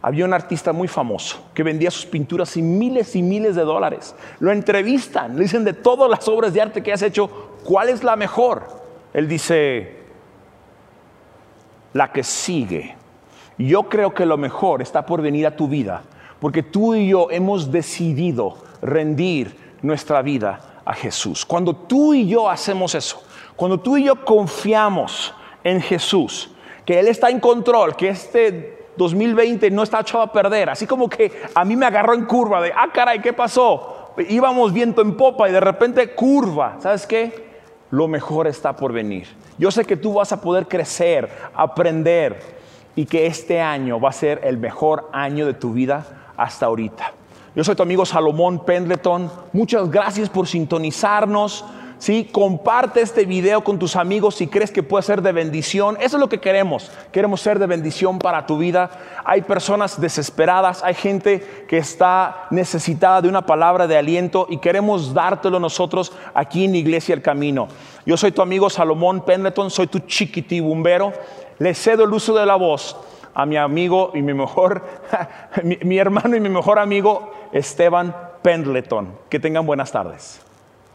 Había 0.02 0.26
un 0.26 0.34
artista 0.34 0.72
muy 0.72 0.88
famoso 0.88 1.44
que 1.54 1.64
vendía 1.64 1.92
sus 1.92 2.06
pinturas 2.06 2.50
sin 2.50 2.78
miles 2.78 3.16
y 3.16 3.24
miles 3.24 3.56
de 3.56 3.64
dólares. 3.64 4.16
Lo 4.40 4.52
entrevistan, 4.52 5.36
le 5.36 5.44
dicen 5.44 5.66
de 5.66 5.74
todas 5.74 6.10
las 6.10 6.26
obras 6.28 6.54
de 6.54 6.62
arte 6.62 6.84
que 6.84 6.94
has 6.94 7.02
hecho, 7.02 7.28
¿cuál 7.66 7.90
es 7.90 8.04
la 8.04 8.16
mejor? 8.16 8.79
Él 9.14 9.28
dice, 9.28 10.00
la 11.94 12.12
que 12.12 12.24
sigue. 12.24 12.96
Yo 13.58 13.84
creo 13.84 14.14
que 14.14 14.26
lo 14.26 14.38
mejor 14.38 14.82
está 14.82 15.06
por 15.06 15.22
venir 15.22 15.46
a 15.48 15.56
tu 15.56 15.68
vida, 15.68 16.04
porque 16.40 16.64
tú 16.64 16.96
y 16.96 17.10
yo 17.10 17.30
hemos 17.32 17.72
decidido 17.72 18.58
rendir 18.82 19.58
nuestra 19.82 20.22
vida 20.22 20.82
a 20.86 20.94
Jesús. 20.94 21.46
Cuando 21.46 21.76
tú 21.76 22.14
y 22.14 22.28
yo 22.28 22.50
hacemos 22.50 22.96
eso, 22.96 23.22
cuando 23.56 23.80
tú 23.80 23.98
y 23.98 24.06
yo 24.06 24.24
confiamos 24.24 25.34
en 25.64 25.82
Jesús, 25.82 26.52
que 26.86 27.00
Él 27.00 27.08
está 27.08 27.30
en 27.30 27.40
control, 27.40 27.96
que 27.96 28.10
este 28.10 28.88
2020 28.96 29.70
no 29.72 29.84
está 29.84 30.00
echado 30.00 30.24
a 30.24 30.32
perder, 30.32 30.70
así 30.70 30.88
como 30.88 31.10
que 31.10 31.32
a 31.54 31.66
mí 31.66 31.76
me 31.76 31.86
agarró 31.86 32.14
en 32.14 32.26
curva 32.26 32.62
de, 32.62 32.72
ah, 32.72 32.90
caray, 32.94 33.20
¿qué 33.20 33.34
pasó? 33.34 34.14
Íbamos 34.30 34.74
viento 34.74 35.02
en 35.02 35.16
popa 35.18 35.50
y 35.50 35.52
de 35.52 35.60
repente 35.60 36.14
curva, 36.14 36.78
¿sabes 36.80 37.06
qué? 37.06 37.49
Lo 37.92 38.08
mejor 38.08 38.48
está 38.48 38.76
por 38.76 38.94
venir. 38.94 39.28
Yo 39.58 39.72
sé 39.72 39.86
que 39.86 39.98
tú 39.98 40.14
vas 40.14 40.32
a 40.32 40.42
poder 40.42 40.68
crecer, 40.68 41.30
aprender 41.54 42.60
y 42.96 43.06
que 43.06 43.26
este 43.26 43.62
año 43.62 44.00
va 44.00 44.10
a 44.10 44.14
ser 44.14 44.42
el 44.44 44.58
mejor 44.58 45.10
año 45.12 45.46
de 45.46 45.54
tu 45.54 45.74
vida 45.74 46.32
hasta 46.38 46.66
ahorita. 46.66 47.14
Yo 47.56 47.64
soy 47.64 47.76
tu 47.76 47.84
amigo 47.84 48.06
Salomón 48.06 48.64
Pendleton. 48.64 49.32
Muchas 49.54 49.90
gracias 49.90 50.30
por 50.30 50.48
sintonizarnos. 50.48 51.66
¿Sí? 52.00 52.28
Comparte 52.32 53.02
este 53.02 53.26
video 53.26 53.64
con 53.64 53.78
tus 53.78 53.96
amigos 53.96 54.36
si 54.36 54.48
crees 54.48 54.72
que 54.72 54.82
puede 54.82 55.04
ser 55.04 55.22
de 55.22 55.32
bendición. 55.32 55.98
Eso 56.00 56.18
es 56.18 56.22
lo 56.22 56.30
que 56.30 56.40
queremos. 56.40 56.92
Queremos 57.12 57.42
ser 57.42 57.60
de 57.60 57.68
bendición 57.68 58.18
para 58.18 58.46
tu 58.46 58.58
vida. 58.58 58.90
Hay 59.24 59.44
personas 59.44 60.02
desesperadas, 60.02 60.84
hay 60.84 60.96
gente 60.96 61.66
que 61.68 61.78
está 61.78 62.48
necesitada 62.50 63.22
de 63.22 63.30
una 63.30 63.46
palabra 63.46 63.86
de 63.86 63.98
aliento 63.98 64.48
y 64.50 64.58
queremos 64.58 65.14
dártelo 65.14 65.60
nosotros 65.60 66.14
aquí 66.34 66.66
en 66.66 66.76
Iglesia 66.76 67.14
El 67.14 67.22
Camino. 67.22 67.68
Yo 68.06 68.18
soy 68.18 68.32
tu 68.32 68.42
amigo 68.42 68.70
Salomón 68.70 69.24
Pendleton, 69.24 69.70
soy 69.70 69.88
tu 69.88 70.00
chiquitibumbero. 70.00 71.14
Le 71.60 71.76
cedo 71.76 72.06
el 72.06 72.14
uso 72.14 72.34
de 72.34 72.46
la 72.46 72.56
voz 72.56 72.98
a 73.34 73.46
mi 73.46 73.58
amigo 73.58 74.12
y 74.16 74.22
mi 74.22 74.34
mejor, 74.34 74.84
mi, 75.64 75.78
mi 75.84 75.98
hermano 75.98 76.36
y 76.36 76.40
mi 76.40 76.50
mejor 76.50 76.80
amigo 76.80 77.32
Esteban 77.52 78.16
Pendleton. 78.42 79.14
Que 79.30 79.40
tengan 79.40 79.66
buenas 79.66 79.92
tardes. 79.92 80.49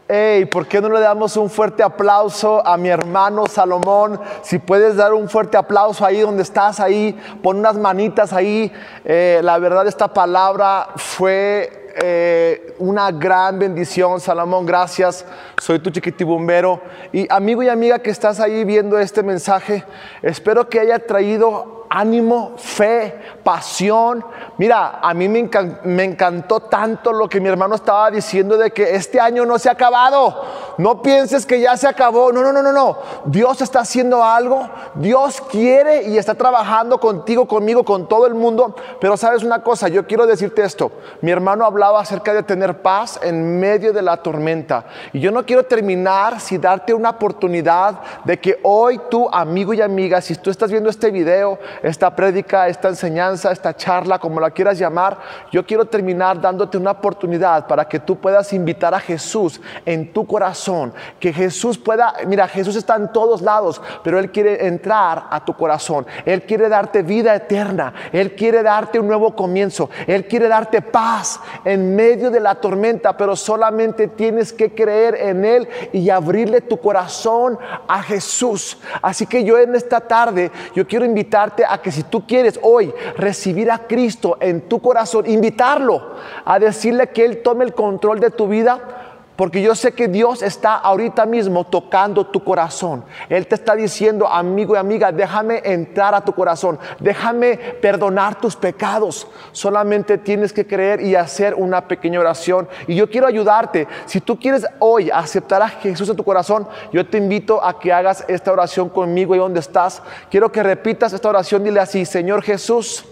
Hey, 0.07 0.45
¿por 0.45 0.67
qué 0.67 0.81
no 0.81 0.89
le 0.89 0.99
damos 0.99 1.35
un 1.35 1.49
fuerte 1.49 1.81
aplauso 1.81 2.63
a 2.63 2.77
mi 2.77 2.89
hermano 2.89 3.47
Salomón? 3.47 4.19
Si 4.43 4.59
puedes 4.59 4.95
dar 4.95 5.15
un 5.15 5.27
fuerte 5.27 5.57
aplauso 5.57 6.05
ahí 6.05 6.19
donde 6.19 6.43
estás, 6.43 6.79
ahí, 6.79 7.19
pon 7.41 7.57
unas 7.57 7.75
manitas 7.75 8.31
ahí. 8.31 8.71
Eh, 9.03 9.41
la 9.43 9.57
verdad, 9.57 9.87
esta 9.87 10.13
palabra 10.13 10.89
fue 10.97 11.91
eh, 12.03 12.75
una 12.77 13.09
gran 13.09 13.57
bendición, 13.57 14.21
Salomón. 14.21 14.67
Gracias. 14.67 15.25
Soy 15.59 15.79
tu 15.79 15.89
chiquitibumbero. 15.89 16.81
Y 17.11 17.25
amigo 17.33 17.63
y 17.63 17.69
amiga 17.69 17.97
que 17.97 18.11
estás 18.11 18.39
ahí 18.39 18.63
viendo 18.63 18.99
este 18.99 19.23
mensaje, 19.23 19.85
espero 20.21 20.69
que 20.69 20.81
haya 20.81 20.99
traído 20.99 21.84
ánimo, 21.95 22.55
fe, 22.57 23.21
pasión. 23.41 24.25
Mira, 24.57 24.99
a 25.01 25.13
mí 25.13 25.29
me, 25.29 26.03
encantó 26.03 26.59
tanto 26.59 27.13
lo 27.13 27.29
que 27.29 27.39
mi 27.39 27.47
hermano 27.47 27.75
estaba 27.75 28.11
diciendo 28.11 28.57
de 28.57 28.71
que 28.71 28.95
este 28.95 29.19
año 29.19 29.45
no 29.45 29.57
se 29.57 29.69
ha 29.69 29.73
acabado. 29.73 30.43
No 30.77 31.01
pienses 31.01 31.45
que 31.45 31.61
ya 31.61 31.77
se 31.77 31.87
acabó. 31.87 32.33
No, 32.33 32.41
no, 32.41 32.51
no, 32.51 32.61
no, 32.61 32.73
no. 32.73 32.97
Dios 33.25 33.61
está 33.61 33.79
haciendo 33.79 34.21
algo. 34.23 34.69
Dios 34.95 35.41
quiere 35.49 36.03
y 36.03 36.17
está 36.17 36.35
trabajando 36.35 36.99
contigo, 36.99 37.47
conmigo, 37.47 37.85
con 37.85 38.09
todo 38.09 38.27
el 38.27 38.33
mundo. 38.33 38.75
Pero 38.99 39.15
sabes 39.15 39.43
una 39.43 39.63
cosa, 39.63 39.87
yo 39.87 40.05
quiero 40.05 40.27
decirte 40.27 40.63
esto. 40.63 40.91
Mi 41.21 41.31
hermano 41.31 41.63
hablaba 41.63 42.01
acerca 42.01 42.33
de 42.33 42.43
tener 42.43 42.81
paz 42.81 43.19
en 43.23 43.57
medio 43.57 43.93
de 43.93 44.01
la 44.01 44.17
tormenta. 44.17 44.85
Y 45.13 45.21
yo 45.21 45.31
no 45.31 45.45
quiero 45.45 45.63
terminar 45.63 46.41
sin 46.41 46.59
darte 46.59 46.93
una 46.93 47.11
oportunidad 47.11 48.01
de 48.25 48.37
que 48.37 48.59
hoy 48.63 48.99
tú, 49.09 49.29
amigo 49.31 49.73
y 49.73 49.81
amiga, 49.81 50.19
si 50.19 50.35
tú 50.35 50.49
estás 50.49 50.71
viendo 50.71 50.89
este 50.89 51.09
video, 51.09 51.57
esta 51.85 52.15
prédica, 52.15 52.67
esta 52.67 52.89
enseñanza, 52.89 53.51
esta 53.51 53.75
charla, 53.75 54.17
como 54.17 54.39
la 54.39 54.49
quieras 54.49 54.79
llamar, 54.79 55.19
yo 55.51 55.63
quiero 55.63 55.85
terminar 55.85 56.41
dándote 56.41 56.79
una 56.79 56.91
oportunidad 56.91 57.67
para 57.67 57.87
que 57.87 57.99
tú 57.99 58.15
puedas 58.15 58.51
invitar 58.53 58.95
a 58.95 58.99
Jesús 58.99 59.61
en 59.85 60.11
tu 60.11 60.25
corazón, 60.25 60.91
que 61.19 61.31
Jesús 61.31 61.77
pueda, 61.77 62.15
mira, 62.25 62.47
Jesús 62.47 62.75
está 62.75 62.95
en 62.95 63.11
todos 63.13 63.43
lados, 63.43 63.79
pero 64.03 64.17
Él 64.17 64.31
quiere 64.31 64.65
entrar 64.65 65.27
a 65.29 65.45
tu 65.45 65.53
corazón, 65.53 66.07
Él 66.25 66.41
quiere 66.41 66.69
darte 66.69 67.03
vida 67.03 67.35
eterna, 67.35 67.93
Él 68.11 68.33
quiere 68.33 68.63
darte 68.63 68.99
un 68.99 69.05
nuevo 69.05 69.35
comienzo, 69.35 69.91
Él 70.07 70.25
quiere 70.25 70.47
darte 70.47 70.81
paz 70.81 71.39
en 71.63 71.95
medio 71.95 72.31
de 72.31 72.39
la 72.39 72.55
tormenta, 72.55 73.15
pero 73.15 73.35
solamente 73.35 74.07
tienes 74.07 74.51
que 74.51 74.73
creer 74.73 75.15
en 75.21 75.45
Él 75.45 75.69
y 75.93 76.09
abrirle 76.09 76.61
tu 76.61 76.79
corazón 76.79 77.59
a 77.87 78.01
Jesús. 78.01 78.79
Así 79.03 79.27
que 79.27 79.43
yo 79.43 79.59
en 79.59 79.75
esta 79.75 79.99
tarde, 80.01 80.51
yo 80.73 80.87
quiero 80.87 81.05
invitarte 81.05 81.63
a 81.63 81.74
que 81.81 81.91
si 81.91 82.03
tú 82.03 82.25
quieres 82.25 82.59
hoy 82.61 82.93
recibir 83.17 83.71
a 83.71 83.87
Cristo 83.87 84.37
en 84.39 84.61
tu 84.61 84.81
corazón, 84.81 85.29
invitarlo 85.29 86.15
a 86.43 86.59
decirle 86.59 87.07
que 87.07 87.25
Él 87.25 87.41
tome 87.41 87.65
el 87.65 87.73
control 87.73 88.19
de 88.19 88.31
tu 88.31 88.47
vida, 88.47 89.04
porque 89.35 89.61
yo 89.61 89.75
sé 89.75 89.91
que 89.93 90.07
Dios 90.07 90.41
está 90.41 90.75
ahorita 90.75 91.25
mismo 91.25 91.65
tocando 91.65 92.25
tu 92.25 92.43
corazón. 92.43 93.03
Él 93.27 93.47
te 93.47 93.55
está 93.55 93.75
diciendo, 93.75 94.27
amigo 94.27 94.75
y 94.75 94.77
amiga, 94.77 95.11
déjame 95.11 95.61
entrar 95.65 96.15
a 96.15 96.21
tu 96.21 96.31
corazón, 96.33 96.79
déjame 96.99 97.57
perdonar 97.57 98.39
tus 98.39 98.55
pecados. 98.55 99.27
Solamente 99.51 100.17
tienes 100.17 100.53
que 100.53 100.65
creer 100.65 101.01
y 101.01 101.15
hacer 101.15 101.53
una 101.53 101.87
pequeña 101.87 102.21
oración. 102.21 102.69
Y 102.87 102.95
yo 102.95 103.09
quiero 103.09 103.27
ayudarte. 103.27 103.87
Si 104.05 104.21
tú 104.21 104.39
quieres 104.39 104.65
hoy 104.79 105.11
aceptar 105.11 105.61
a 105.61 105.67
Jesús 105.67 106.07
en 106.07 106.15
tu 106.15 106.23
corazón, 106.23 106.67
yo 106.93 107.05
te 107.05 107.17
invito 107.17 107.61
a 107.61 107.77
que 107.77 107.91
hagas 107.91 108.23
esta 108.29 108.53
oración 108.53 108.87
conmigo 108.87 109.35
y 109.35 109.39
donde 109.39 109.59
estás. 109.59 110.01
Quiero 110.31 110.49
que 110.49 110.63
repitas 110.63 111.11
esta 111.11 111.27
oración. 111.27 111.63
Dile 111.63 111.81
así, 111.81 112.05
Señor 112.05 112.41
Jesús, 112.41 113.05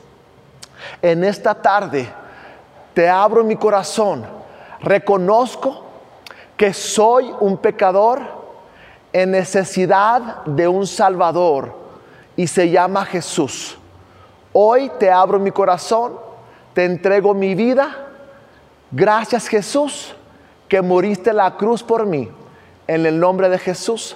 en 1.02 1.26
esta 1.26 1.54
tarde 1.54 2.08
te 2.94 3.10
abro 3.10 3.44
mi 3.44 3.58
corazón. 3.58 4.26
Reconozco 4.82 5.83
que 6.64 6.74
soy 6.74 7.30
un 7.42 7.58
pecador 7.58 8.22
en 9.12 9.32
necesidad 9.32 10.46
de 10.46 10.66
un 10.66 10.88
Salvador 10.88 11.76
y 12.38 12.48
se 12.48 12.70
llama 12.70 13.04
Jesús. 13.04 13.78
Hoy 14.54 14.90
te 14.98 15.12
abro 15.12 15.40
mi 15.40 15.52
corazón, 15.52 16.14
te 16.74 16.86
entrego 16.86 17.34
mi 17.34 17.54
vida. 17.54 18.08
Gracias 18.92 19.50
Jesús 19.50 20.16
que 20.70 20.82
moriste 20.82 21.32
en 21.32 21.36
la 21.36 21.58
cruz 21.58 21.84
por 21.84 22.06
mí. 22.06 22.30
En 22.88 23.06
el 23.06 23.20
nombre 23.20 23.50
de 23.50 23.60
Jesús. 23.60 24.16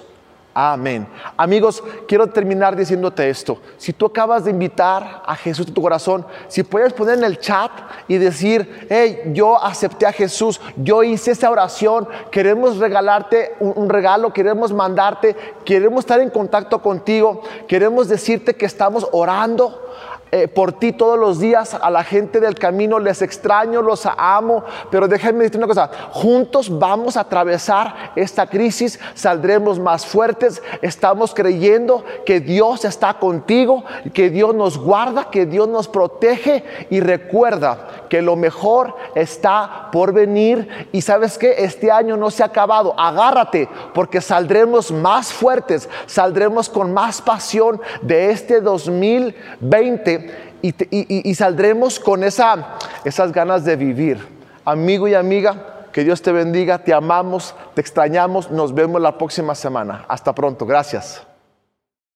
Amén. 0.60 1.06
Amigos, 1.36 1.84
quiero 2.08 2.26
terminar 2.26 2.74
diciéndote 2.74 3.30
esto. 3.30 3.60
Si 3.76 3.92
tú 3.92 4.06
acabas 4.06 4.44
de 4.44 4.50
invitar 4.50 5.22
a 5.24 5.36
Jesús 5.36 5.68
en 5.68 5.72
tu 5.72 5.80
corazón, 5.80 6.26
si 6.48 6.64
puedes 6.64 6.92
poner 6.92 7.16
en 7.16 7.22
el 7.22 7.38
chat 7.38 7.70
y 8.08 8.16
decir, 8.16 8.88
hey, 8.90 9.30
yo 9.34 9.56
acepté 9.62 10.04
a 10.04 10.10
Jesús, 10.10 10.60
yo 10.74 11.04
hice 11.04 11.30
esa 11.30 11.48
oración, 11.48 12.08
queremos 12.32 12.78
regalarte 12.78 13.54
un, 13.60 13.88
regalo, 13.88 14.32
queremos 14.32 14.72
mandarte, 14.72 15.36
queremos 15.64 16.00
estar 16.00 16.18
en 16.18 16.30
contacto 16.30 16.82
contigo, 16.82 17.40
queremos 17.68 18.08
decirte 18.08 18.54
que 18.54 18.66
estamos 18.66 19.06
orando 19.12 19.80
eh, 20.30 20.48
por 20.48 20.72
ti 20.72 20.92
todos 20.92 21.18
los 21.18 21.38
días, 21.38 21.74
a 21.74 21.90
la 21.90 22.04
gente 22.04 22.40
del 22.40 22.54
camino. 22.54 22.98
Les 22.98 23.22
extraño, 23.22 23.82
los 23.82 24.06
amo, 24.06 24.64
pero 24.90 25.08
déjenme 25.08 25.44
decir 25.44 25.58
una 25.58 25.66
cosa, 25.66 25.90
juntos 26.10 26.78
vamos 26.78 27.16
a 27.16 27.20
atravesar 27.20 28.12
esta 28.16 28.46
crisis, 28.46 28.98
saldremos 29.14 29.78
más 29.78 30.04
fuertes, 30.04 30.62
estamos 30.82 31.34
creyendo 31.34 32.04
que 32.26 32.40
Dios 32.40 32.84
está 32.84 33.14
contigo, 33.14 33.84
que 34.12 34.30
Dios 34.30 34.54
nos 34.54 34.78
guarda, 34.78 35.30
que 35.30 35.46
Dios 35.46 35.68
nos 35.68 35.88
protege. 35.88 36.64
Y 36.90 37.00
recuerda 37.00 38.06
que 38.08 38.22
lo 38.22 38.36
mejor 38.36 38.94
está 39.14 39.88
por 39.92 40.12
venir. 40.12 40.88
Y 40.92 41.02
sabes 41.02 41.38
que 41.38 41.64
este 41.64 41.90
año 41.90 42.16
no 42.16 42.30
se 42.30 42.42
ha 42.42 42.46
acabado, 42.46 42.94
agárrate 42.98 43.68
porque 43.94 44.20
saldremos 44.20 44.90
más 44.90 45.32
fuertes, 45.32 45.88
saldremos 46.06 46.68
con 46.68 46.92
más 46.92 47.22
pasión 47.22 47.80
de 48.02 48.30
este 48.30 48.60
2020 48.60 50.17
y, 50.62 51.34
saldremos 51.34 52.00
con 52.00 52.24
esa, 52.24 52.76
esas 53.04 53.32
ganas 53.32 53.64
de 53.64 53.76
vivir. 53.76 54.18
Amigo 54.64 55.08
y 55.08 55.14
amiga, 55.14 55.86
que 55.92 56.04
Dios 56.04 56.22
te 56.22 56.32
bendiga, 56.32 56.78
te 56.78 56.92
amamos, 56.92 57.54
te 57.74 57.80
extrañamos, 57.80 58.50
nos 58.50 58.74
vemos 58.74 59.00
la 59.00 59.16
próxima 59.16 59.54
semana. 59.54 60.04
Hasta 60.08 60.34
pronto, 60.34 60.66
gracias. 60.66 61.27